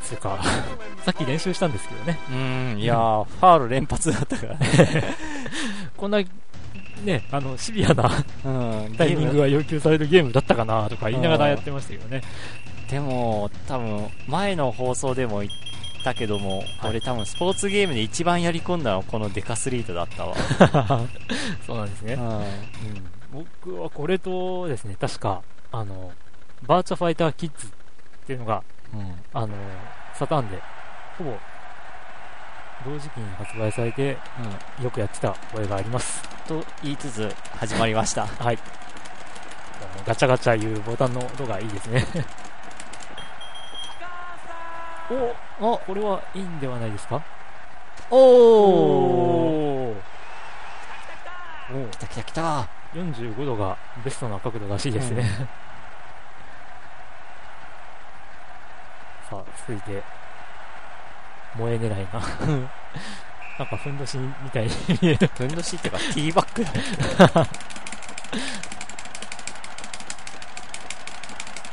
[0.05, 0.39] つうか、
[1.03, 2.19] さっき練習したんですけどね。
[2.29, 5.15] うん、いやー、ファール連発だったからね。
[5.97, 6.19] こんな、
[7.03, 8.11] ね、あの、シビアな
[8.45, 12.21] うん、タイミングが要求されるゲームだったかなとか言いながらやってましたよね。
[12.85, 15.51] ムでも、多分、前の放送でも言っ
[16.03, 20.35] たけども、はい俺多分スポーツゲームで一番やり込んだのはこのデカスリートだったわ。
[21.65, 22.13] そうなんですね。
[22.13, 22.29] うん。
[22.29, 22.43] うん
[23.31, 26.11] 僕はこれとですね、確か、あの、
[26.63, 27.69] バーチャファイターキッズっ
[28.27, 28.63] ていうのが、
[28.93, 29.15] うん。
[29.33, 29.53] あの、
[30.13, 30.61] サターンで、
[31.17, 31.37] ほぼ、
[32.85, 34.17] 同時期に発売されて、
[34.81, 36.21] よくやってた覚えがあります。
[36.47, 38.25] と言いつつ、始まりました。
[38.43, 38.59] はい。
[40.05, 42.05] ガチャガチャいうボタンの音がいいですね。
[45.59, 47.21] おおこれはいいんではないですか？
[48.09, 55.23] おおーお来た来た来た45度がベストな角度らしいですね。
[59.29, 60.01] さあ、続いて、
[61.53, 62.21] 萌え狙いな。
[63.59, 64.71] なんか、ふんどしみたいに
[65.01, 65.29] 見える。
[65.35, 66.71] ふんどしってか、ティーバッグだ。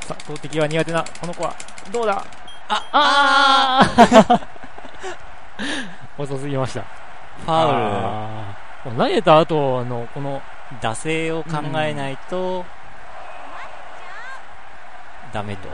[0.02, 1.54] さあ、投擲は苦手なこの子は、
[1.92, 2.24] どうだ？
[2.68, 4.40] あ、あー
[6.18, 6.80] 遅すぎました。
[6.80, 10.51] ファウあーもう投げた後の、この、ル。
[10.80, 12.64] 惰性を考えないと、
[15.32, 15.68] ダメと。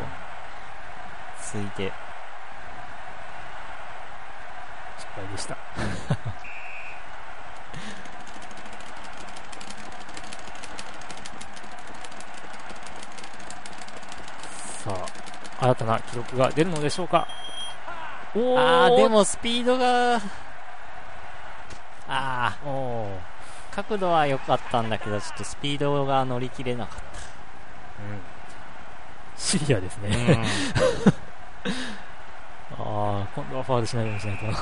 [1.52, 1.92] 続いて、
[4.98, 5.56] 失敗でした。
[14.84, 14.94] さ
[15.60, 17.26] あ、新たな記録が出るのでしょうか。
[18.34, 20.20] おーあー、で、もスピードが、
[22.08, 23.37] あおーー、
[23.74, 28.20] 角度は良かったんだけど、ちょっとスピードが乗り切れなかっうん
[29.36, 30.08] シリアですた。
[30.08, 30.44] ね。
[32.76, 34.52] ああ、今度はファウルしないようにしないとな。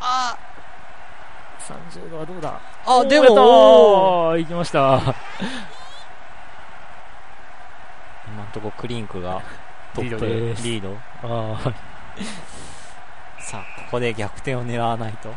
[0.00, 0.36] あ
[1.92, 2.60] 30度はどうだ？
[2.86, 5.14] あ、でも、ー行きました。
[8.58, 9.42] とこクリンクが
[9.94, 10.96] トップリード。
[11.22, 11.74] ああ、
[13.40, 15.32] さあ、ここで逆転を狙わないと。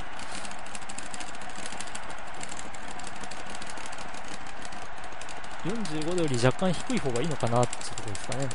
[5.63, 8.47] 45度より若干低い方がいいのかなっていうところですかね。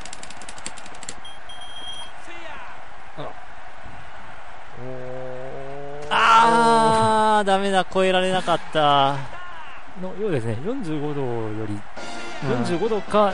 [6.11, 9.17] あー、ダメだ、超えられなかった。
[10.01, 10.59] のようですね。
[10.62, 11.83] 45度より、うん
[12.43, 13.32] 45度か、うん。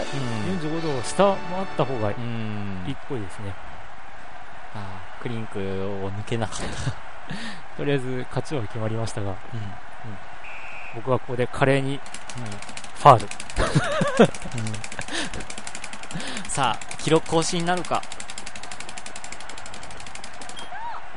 [0.59, 3.53] 45度を下回った方がいうんいっぽいですね。
[4.74, 6.62] あークリンクを抜けなかった。
[7.76, 9.36] とりあえず勝ちは決まりましたが、うん
[10.94, 11.98] 僕はここで華麗に
[12.98, 13.26] ファール。
[16.48, 18.03] さあ、記録更新なるか。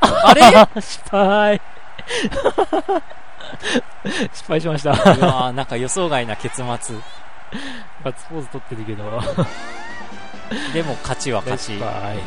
[0.00, 0.40] あれ？
[0.80, 1.60] 失敗
[4.32, 4.90] 失敗しました。
[4.92, 6.96] うわーなんか予想外な結末。
[8.04, 9.04] ガッツポーズ取ってるけど、
[10.72, 11.72] でも勝ちは勝ち。
[11.78, 12.18] はい。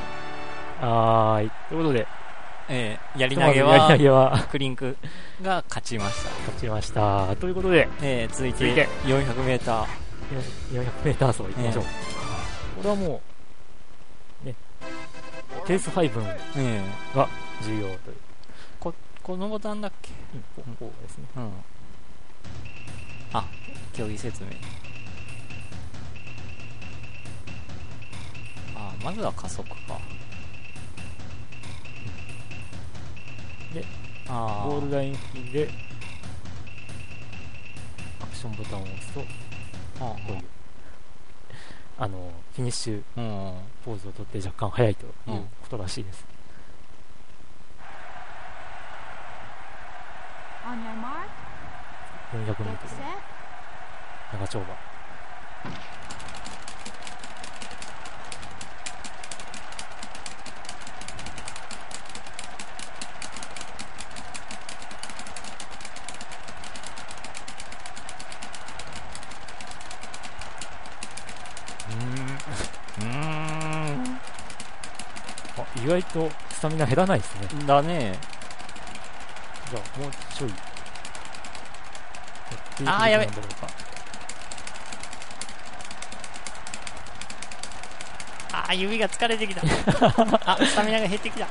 [0.83, 1.51] はーい。
[1.69, 2.07] ということで、
[2.69, 4.95] えーやり投げやり投は、げはクリンク
[5.41, 6.29] が勝ちました。
[6.41, 7.35] 勝ちました。
[7.37, 9.87] ということで、えー続いてて400メーター。
[10.71, 11.83] 400メーター走行きましょう。
[11.83, 11.89] こ
[12.83, 13.21] れはも
[14.43, 14.55] う、ね、
[15.65, 16.23] ペース配分
[16.55, 16.81] え
[17.15, 17.27] が
[17.63, 18.17] 重要という。
[18.81, 18.93] ー
[19.23, 20.09] このボタンだっけ？
[20.33, 21.25] うんここうですね。
[21.35, 21.51] うん。
[23.33, 23.43] あ、
[23.93, 24.49] 競技説明。
[29.03, 29.75] まずは加速か。
[33.73, 33.85] で、
[34.27, 35.69] あゴールライン付近で、
[38.21, 39.23] アクションボタンを押すと、あ
[39.99, 40.43] こういう、
[41.97, 43.53] あの、フィニッシュうん。
[43.85, 45.11] ポーズをとって若干速いという
[45.61, 46.25] ことらしいです。
[50.65, 51.29] On your mark,
[52.33, 53.03] 400メート get ル set,
[54.33, 54.65] 長丁場。
[72.99, 73.09] うーん。
[75.57, 76.29] あ、意外と
[76.59, 77.47] スタミナ減らないですね。
[77.65, 78.19] だね。
[79.71, 80.51] じゃあ、もうちょい。
[82.85, 83.67] あーやべなんだろうか
[88.51, 89.61] あー、指が疲れてきた。
[90.51, 91.47] あ、スタミナが減ってきた。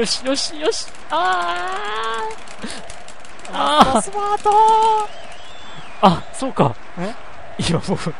[0.00, 4.50] よしよしよしあーああースマート
[6.00, 6.74] あ、そうか。
[6.98, 7.14] え？
[7.58, 8.14] 今僕、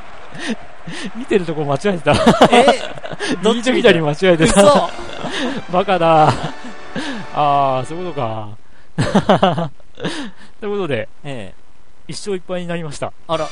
[1.15, 2.13] 見てるとこ間違えてた。
[2.51, 2.83] え？
[3.43, 4.61] どっ右ち見たと左間違えてた。
[4.61, 5.08] 嘘
[5.73, 6.29] バカだ。
[7.35, 9.71] あー、そういうことか。
[10.61, 11.69] ということで、ええ。
[12.09, 13.13] 一勝いっぱいになりました。
[13.27, 13.47] あら。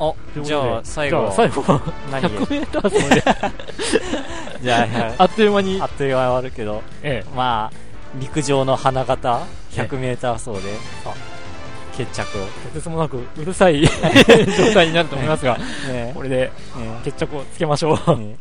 [0.00, 2.22] あ、じゃあ、最後最後は、何？
[2.22, 3.22] で100メーター走で、
[4.62, 4.88] じゃ
[5.18, 7.76] あっという間にあ、あ、っという間に終わるけど、えまあ、
[8.18, 9.40] 陸上の花形、
[9.72, 11.14] 100メーター走であ、
[11.96, 12.42] 決着を。
[12.42, 15.56] え、とてつもなくうるさい状態になると思いますが、
[15.88, 17.98] ねこれでえ決着をつけましょう。
[18.08, 18.36] えね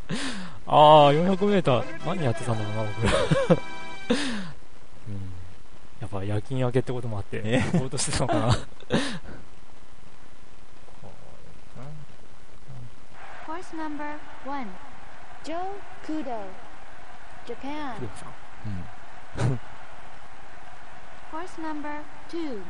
[0.74, 2.05] ああ、400メーター。
[2.07, 3.03] 何やってたんだろな、僕、
[5.09, 5.34] うん。
[5.99, 7.41] やっぱ夜勤明けってこともあって、
[7.74, 8.57] ぼーっとしてたのかな。
[13.45, 14.65] ホースナンバー1、
[15.43, 15.59] ジョー・
[16.05, 16.32] クード、
[17.45, 18.09] ジャパン。
[21.32, 22.61] ホースナンバー2、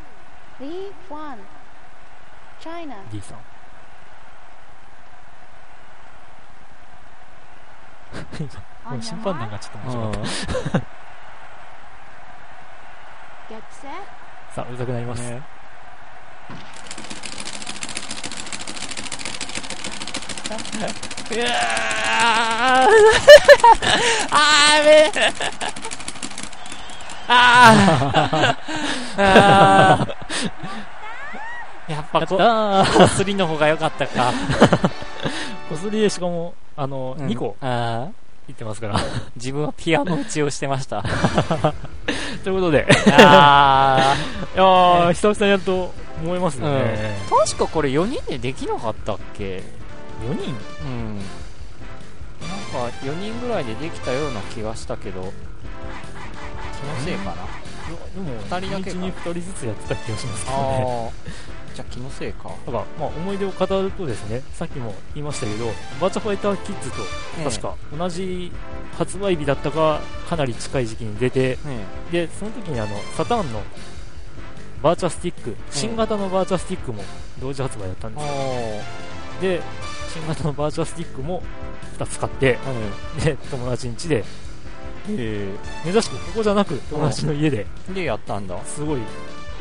[0.60, 1.38] リー・ファン、
[2.60, 2.96] チャイナ。
[3.12, 3.61] リーさん。
[9.02, 11.02] 審 your 判団がちょっとう面白かった。
[14.56, 15.22] さあ、うるさくなります。
[15.22, 15.42] ね
[21.32, 21.48] うわー
[24.32, 25.12] あーやべえ
[27.28, 30.22] あーあー
[31.92, 32.38] やっぱこ。
[32.98, 34.32] こすりの方が良かったか。
[35.70, 37.56] こすりでしかも、あの、2個。
[37.62, 38.10] あ
[38.50, 38.98] いってますから。
[38.98, 39.04] ー
[39.36, 41.04] 自分はピアノ打ちをしてました。
[42.44, 42.88] ということで、
[43.20, 44.16] あ
[44.56, 47.18] いやー、久々にやると思いますよね。
[47.30, 49.58] ー確かこれ4人でできなかったっけ
[50.24, 50.56] ？4人？
[50.86, 51.18] うん。
[51.18, 55.32] なんか4人ぐらいでできたような気がしたけど、気の
[57.06, 57.36] せいかな。
[58.16, 58.98] でも、二人だけか。
[58.98, 61.12] 1日に2人ずつやってた気がしますけどね。
[61.74, 62.50] じゃあ気のせいか。
[62.66, 65.66] だから、まあ、思い出を語るとですね、さっきも言いましたけど、
[66.00, 66.98] バーチャファイターキッズと、
[67.44, 68.52] 確か同じ
[68.98, 73.62] 発売日だったか、かなり近い時期に出て、ねで、その時にあの、サターンの
[74.82, 77.04] バーチャスティック、新型のバーチャスティックも
[77.40, 78.16] 同時発売だったんえ。
[78.16, 78.34] ですよ。
[79.40, 79.62] おで、
[80.12, 81.44] 新型のバーチャスティックも
[82.00, 83.26] 2つ買って、ー。
[83.26, 84.24] で、友達ん家で、
[85.10, 85.16] うん。
[85.20, 85.54] え
[85.84, 87.94] 珍しくここじゃなく友達の家で、え。
[87.94, 88.58] で、やったんだ。
[88.66, 89.02] すごい、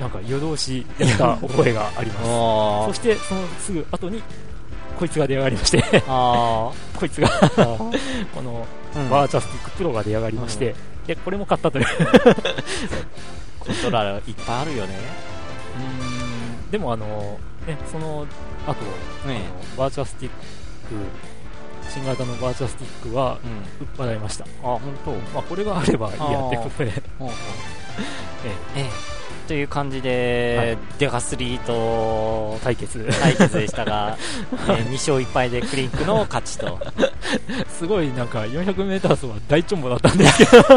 [0.00, 2.24] なんか夜通しやった 覚えがあります。
[2.24, 4.22] あそして、そのすぐ後に、
[4.98, 6.72] こいつが出上がりまして、 こ
[7.04, 7.48] いつが、あ。
[8.34, 10.74] この、うんバーチャスティックプロが出来上がりまして、
[11.06, 11.86] で、これも買ったという。
[13.60, 14.98] コントローラーいっぱいあるよね。
[16.72, 18.26] でもあの、ね、その
[18.66, 18.74] 後、あ
[19.26, 19.42] のね
[19.76, 20.36] バーチャスティック、
[21.88, 24.06] 新型のバーチャスティックはうん。
[24.06, 24.44] 売っ払いました。
[24.44, 25.12] あ、本当。
[25.34, 27.34] まあ、これがあればいいやってことで、うんうんえ
[28.76, 29.19] ええ。
[29.50, 33.04] という感じで、デカスリートと対決。
[33.20, 34.16] 対決でしたが、
[34.52, 36.78] え ー、2勝1敗でクリンクの勝ちと。
[37.76, 40.52] すごいなんか 400m 走は大チョンボだったんですけど、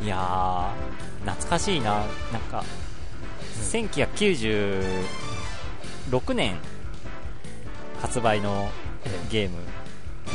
[0.00, 1.90] いやー、懐かしいな。
[1.90, 1.98] な
[2.38, 2.62] んか、
[3.72, 4.84] 1996
[6.34, 6.54] 年
[8.00, 8.70] 発売の
[9.28, 9.56] ゲーム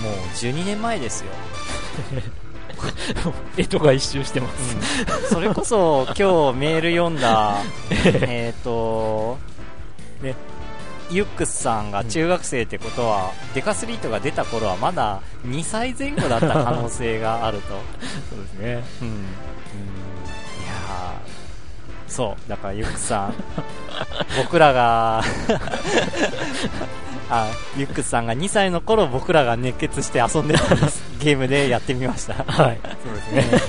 [0.01, 1.27] もう12年前ですよ、
[3.57, 5.33] えとが一周してます。
[5.33, 7.57] それこそ今日メール読んだ
[8.05, 9.37] えっと
[10.21, 10.35] ね
[11.11, 17.67] ユックスさんが中学生ってことは、デカスリートが出た頃はまだ2歳前後だった可能性があると、
[18.29, 18.83] そうですね。
[19.01, 19.11] うん、い
[20.65, 22.49] やーそう。
[22.49, 23.33] だからユックスさん
[24.37, 25.23] 僕らが
[27.29, 30.63] あユックスさんが2歳の頃僕らが熱血して遊んでた
[31.19, 32.79] ゲームでやってみました、はい。
[33.03, 33.59] そうですね。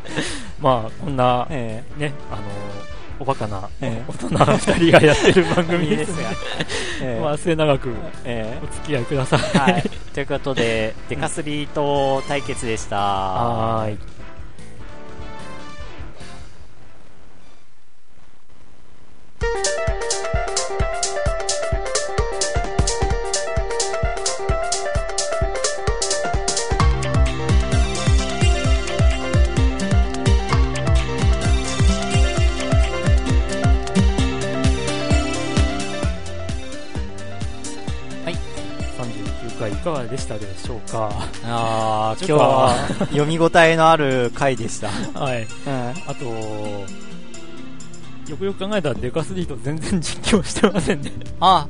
[0.60, 2.42] まあ、こんな、えね、あの、
[3.18, 4.04] おバカな、ええ。
[4.08, 6.36] 大人二人がやってる番組ですが、が、
[7.02, 7.20] ええ。
[7.22, 7.94] まあ、末永く
[8.24, 9.40] えお付き合いください。
[9.54, 12.96] えはい、ということでデカスリート対決でした。
[12.96, 13.98] はーい。
[19.40, 19.75] は い
[39.86, 41.10] かがでしたでしょうか？
[41.44, 42.74] あーちょっと今日は
[43.10, 45.42] 読み応えのある回でした、はい。
[45.42, 45.48] うん
[46.08, 46.24] あと、
[48.28, 51.12] よくよく考えたらデカスリート全然実況してませんね。
[51.38, 51.68] あ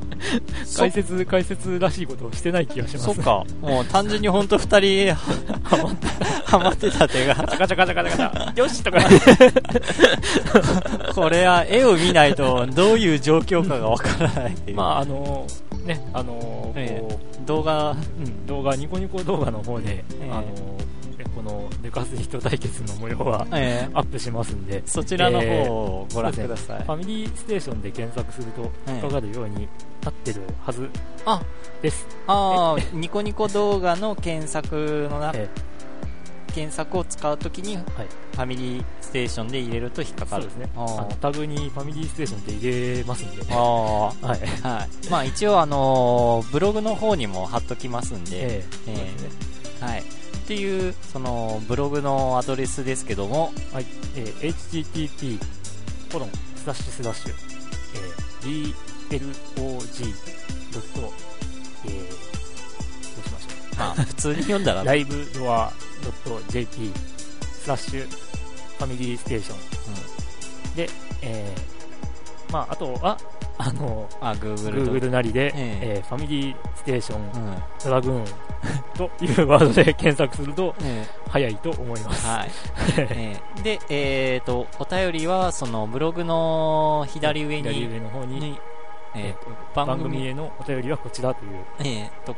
[0.64, 3.04] そ解説、解説らしいことをしてない気がします。
[3.04, 3.16] そっ。
[3.16, 8.58] かもう単純に本当二人ハマってた手がガチャガチャガチャガチャガチャ。
[8.58, 8.98] よしとか。
[11.14, 15.46] これは絵を見ないとどういう状況かがわからないまあ、あの、
[15.86, 17.02] ね、あの、こう、え
[17.46, 20.30] 動画うん、動画、ニコニコ動画の方で、ええ。
[20.30, 23.90] あの、ねこのデカスリート対決の模様はええ。
[23.94, 28.92] アップしますんで、そちらの方をご覧ください、ファミリーステーションで検索するとええ。
[28.92, 29.68] 引っかかるように
[30.02, 30.88] なってるはず
[31.24, 31.42] あ
[31.82, 32.06] です。
[32.26, 32.76] あ。
[32.76, 35.48] あニコニコ動画の検索の中え
[36.56, 37.76] 検索を使うときに。
[37.76, 40.44] ファミリーステーションで入れると引っかかる。
[40.44, 40.70] そうですね。
[41.20, 43.42] タグにファミリーステーションって入れますんで。
[43.50, 44.22] ああはい。
[44.22, 45.08] はい。
[45.10, 48.64] まあ一応あのーブログの方にも貼っときますんで、
[50.00, 53.52] っていうそのブログのアドレスですけども。
[53.72, 53.86] はい。
[54.16, 55.38] えー http
[56.12, 57.34] コロンスラッシュスラッシュ、
[58.42, 58.74] えー
[59.10, 59.20] blog
[59.56, 61.12] ドット、
[61.84, 62.25] えー、
[63.94, 65.72] 普通に読んだらライブドア
[66.48, 66.92] .jp
[67.42, 70.76] スラッシュファミリーステーション。
[70.76, 70.88] で、
[71.22, 73.18] えー、まあ、あとは、
[73.58, 74.92] あの、あ Google と。
[74.92, 75.78] Google なりで、ええ。
[75.96, 77.62] えーファミリーステーションうん。
[77.82, 78.24] ドラグーン
[78.96, 82.26] というワードで検索するとえ早いと思います。
[82.26, 82.50] えはい。
[83.10, 83.62] ええ。
[83.62, 88.60] でえっ、とお便りはそのブログの左上に左上の方に、に
[89.14, 90.52] えーと番組への。
[90.58, 92.36] お便りはこちらという、えーと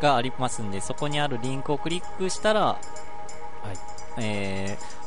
[0.00, 2.78] がありますんでそこにあるリンクをクリックしたら、
[4.18, 4.98] えー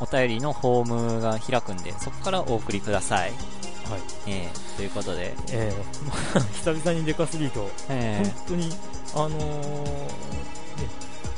[0.00, 4.00] お便りのフォームが開くんでそこからお送りください、はい。
[4.26, 8.24] えーということで、えー、まあ、久々にデカスリート、えー。
[8.24, 8.70] 本当に、
[9.14, 9.86] あのー、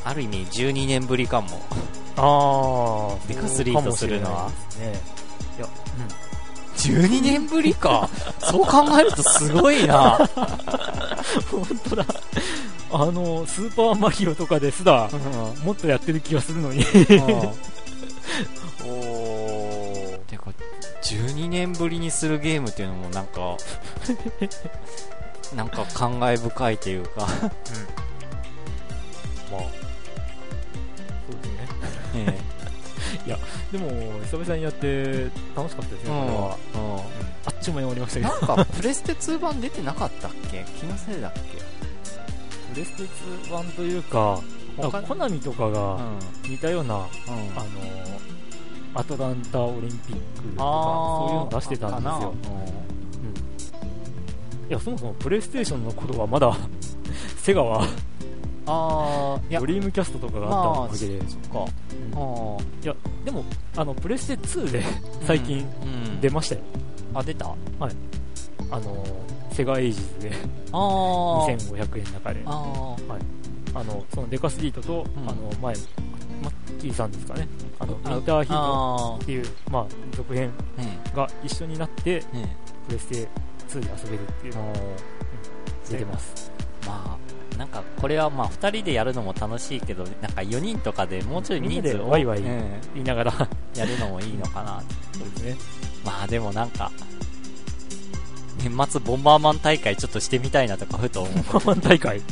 [0.05, 1.61] ある意味12年ぶりかも。
[2.17, 4.49] あー、デカスリートするのは。
[4.49, 4.55] ね。
[6.87, 8.09] いや、12年ぶりか。
[8.41, 10.19] そう考えるとすごいな、
[11.51, 12.07] 本当だ。
[12.93, 15.21] あの、スーパーマリオとかですら、うん。
[15.65, 16.85] もっとやってる気がするのに。
[18.85, 20.19] おー。
[20.27, 20.45] てか
[21.03, 23.57] 12年ぶりにするゲームっていうのもなんか
[25.55, 27.47] なんか感慨深いというか、 まあ、そ
[31.33, 31.49] うです
[32.15, 32.15] ね。
[32.15, 32.41] え
[33.73, 33.89] でも、
[34.25, 36.59] 久々にやって楽しかったですね、えこれは。
[36.75, 36.97] うん。
[36.99, 38.47] あっちも読りましたけど。
[38.47, 41.33] なんかプレステ2版出てなかったっけ気のせいだっ
[42.73, 44.41] プレステ2版というか、
[44.77, 45.99] 他コナミとかけが
[46.49, 47.01] 似たような、うん。
[47.01, 47.09] あの、
[48.95, 50.65] アトランタオリンピックとか、あ
[51.21, 52.35] そういうの出してたんですよ。
[54.65, 54.71] うん。
[54.71, 56.57] いや、そもそもプレイステーションの頃はまだ、
[57.39, 57.87] セガは
[58.67, 61.73] ああドリームキャストとかがあったわけで、そっか。
[62.13, 62.57] うん。
[62.59, 62.95] あいや、
[63.25, 63.45] でも、
[63.77, 64.83] あの、プレステ2で
[65.23, 65.87] 最近う
[66.17, 66.21] ん。
[66.21, 66.61] 出ましたよ。
[67.15, 67.47] あ出た？
[67.47, 67.55] あ
[68.71, 69.05] あの、
[69.53, 70.33] セガエイジズで
[70.73, 72.97] あ2500円の中で、あ
[73.75, 75.29] あの、そのデカスリートと、うん。
[75.29, 75.75] あの、前、
[76.43, 77.47] マッキーさんですかね、
[77.79, 79.87] あの、ウあィンターヒートあっていう、まあ、
[80.17, 80.51] 続編
[81.15, 82.23] が一緒になって、
[82.89, 83.29] プレステ
[83.69, 84.79] 2で遊べるっていうのが
[85.91, 86.51] 出てます。
[86.87, 92.47] まあなんかこれはまあ2人でやるのも楽しいけどなんか4人とかでもうちょい人数をワイワイうん
[92.95, 93.47] 言いながら、そ
[93.81, 94.83] やるのもいいのかな
[95.17, 95.57] うですね。
[96.05, 96.91] まあでもなんか
[98.59, 101.45] 年末ボンバーマン大会ちょっとしてみたいなとかふと思う。
[101.45, 102.25] パマン大会うん。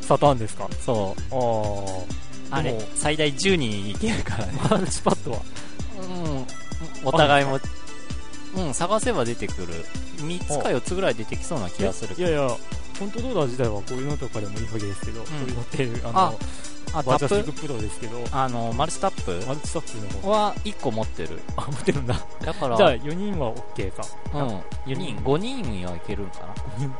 [0.00, 0.68] サターンですか？
[0.80, 1.34] そう。
[2.50, 2.58] ああ。
[2.58, 4.52] あれ最大10人いけるからね。
[4.68, 5.38] マルチパッドは。
[6.00, 6.46] うん。
[7.04, 7.58] お互いも、
[8.56, 9.68] うん、探せば出てくる。
[10.18, 12.48] 3つか4つぐらい出てきそうな気がするいやいや、
[13.02, 16.38] コントローラー自体はこういうのとかでもいいわけですけど、こういうのって、ああの、
[16.94, 19.46] あ、タバーチャスティックプロですけど、あの、マルチタップ？
[19.46, 21.40] マルチタップの方は1個持ってる。
[21.56, 22.14] あ、持ってるんだ。
[22.44, 24.04] だから、じゃあ4人は OK か。
[24.34, 24.48] うん、
[24.92, 26.84] 4人、5人はいけるんかな？5人。
[26.86, 26.92] うん。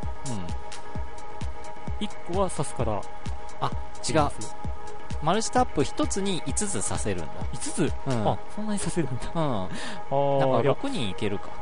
[2.04, 3.00] 1個は刺すから。
[4.08, 4.30] 違う。
[5.22, 7.32] マルチタップ1つに5つさせるんだ。
[7.52, 8.28] 5つ、うん。
[8.28, 9.30] あ、そんなにさせるんだ。
[9.32, 9.62] うん。
[9.64, 11.61] あだからあ、いや、6人いけるか。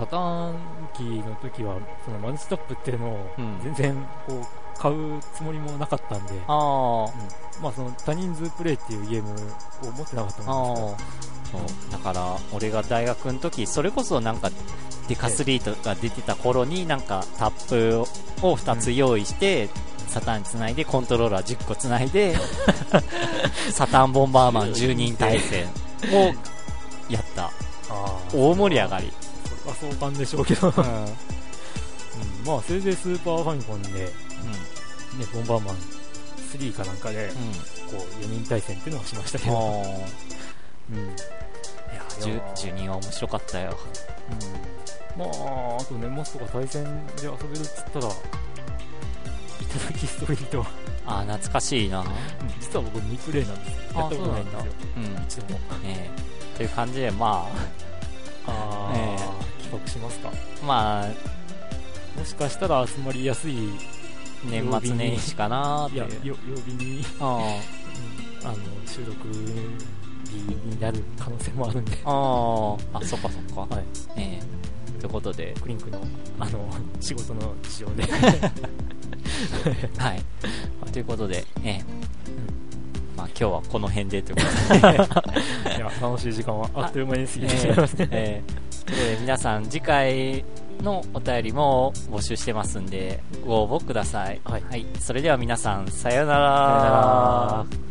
[0.00, 0.56] サターン
[0.94, 1.76] 機の時は、
[2.06, 7.04] そのマルチタップっていうのをうん、全然、こう、買うつもりもなかったんで、ああ。
[7.62, 9.28] まあその多人数プレイっていうゲーム
[9.86, 10.46] を持ってなかったんあ。
[10.46, 10.96] そ
[11.58, 11.92] う。
[11.92, 14.50] だから、俺が大学の時、それこそなんか、
[15.06, 18.00] デカスリートが出てた頃に、なんか、タップ
[18.40, 19.68] を2つ用意して、
[20.06, 22.36] サタンにつないで、コントローラー10個つないで、
[23.70, 25.66] サタンボンバーマン10人対戦
[26.10, 26.32] を
[27.10, 27.50] やった。
[28.32, 29.12] 大盛り上がり。
[29.74, 30.74] それは相関でしょうけど、 うん。
[32.46, 34.10] まあせいぜいスーパーファミコンで、ね、
[35.32, 35.76] ボンバーマン
[36.58, 37.30] 3かなんかで、
[37.90, 41.06] こう、4人対戦っていうのをしましたけど、あうん。
[41.06, 41.08] い
[41.94, 43.76] やあ、10 10人は面白かったよ。
[45.16, 45.20] うん。
[45.20, 45.28] まあ、
[45.80, 46.84] あと年末とか対戦
[47.16, 48.10] で遊べるっつったら、い
[49.66, 50.66] ただきストリート、
[51.06, 52.04] ああ、懐かしいな。
[52.60, 53.80] 実は僕2プレイなんですよ。
[53.94, 54.64] あやったことないんですよ。
[54.96, 55.22] うん。
[55.24, 55.60] 一度も。
[55.84, 57.48] ええという感じで、ま
[58.46, 60.30] あえー、企画しますか？
[60.62, 63.54] あ、まあ、もしかしたら集まりやすい、
[64.48, 66.32] 年末年始かなーっていう。
[66.32, 67.58] よ曜日に、あ
[68.44, 68.56] あの、
[68.86, 72.12] 収録日になる可能性もあるんで、あ、あ
[72.94, 73.74] あ、あ、そっかそっか。
[73.74, 73.84] はい。
[74.16, 76.00] ええということで、クリンクの、
[76.38, 76.68] あの、
[77.00, 78.02] 仕事の事情で。
[79.96, 80.22] はい。
[80.92, 81.84] ということで、ええ
[83.16, 84.78] まあ今日はこの辺でということで、
[85.76, 88.08] いや、楽しい時間はあっという間に過ぎてしまいますね。
[88.10, 88.60] ええという
[88.90, 90.44] ことで皆さん次回
[90.82, 94.40] のお便りも募集してますんで、ご応募ください。
[94.44, 96.46] はいそれでは皆さん、さようなら。
[96.48, 97.89] さよなら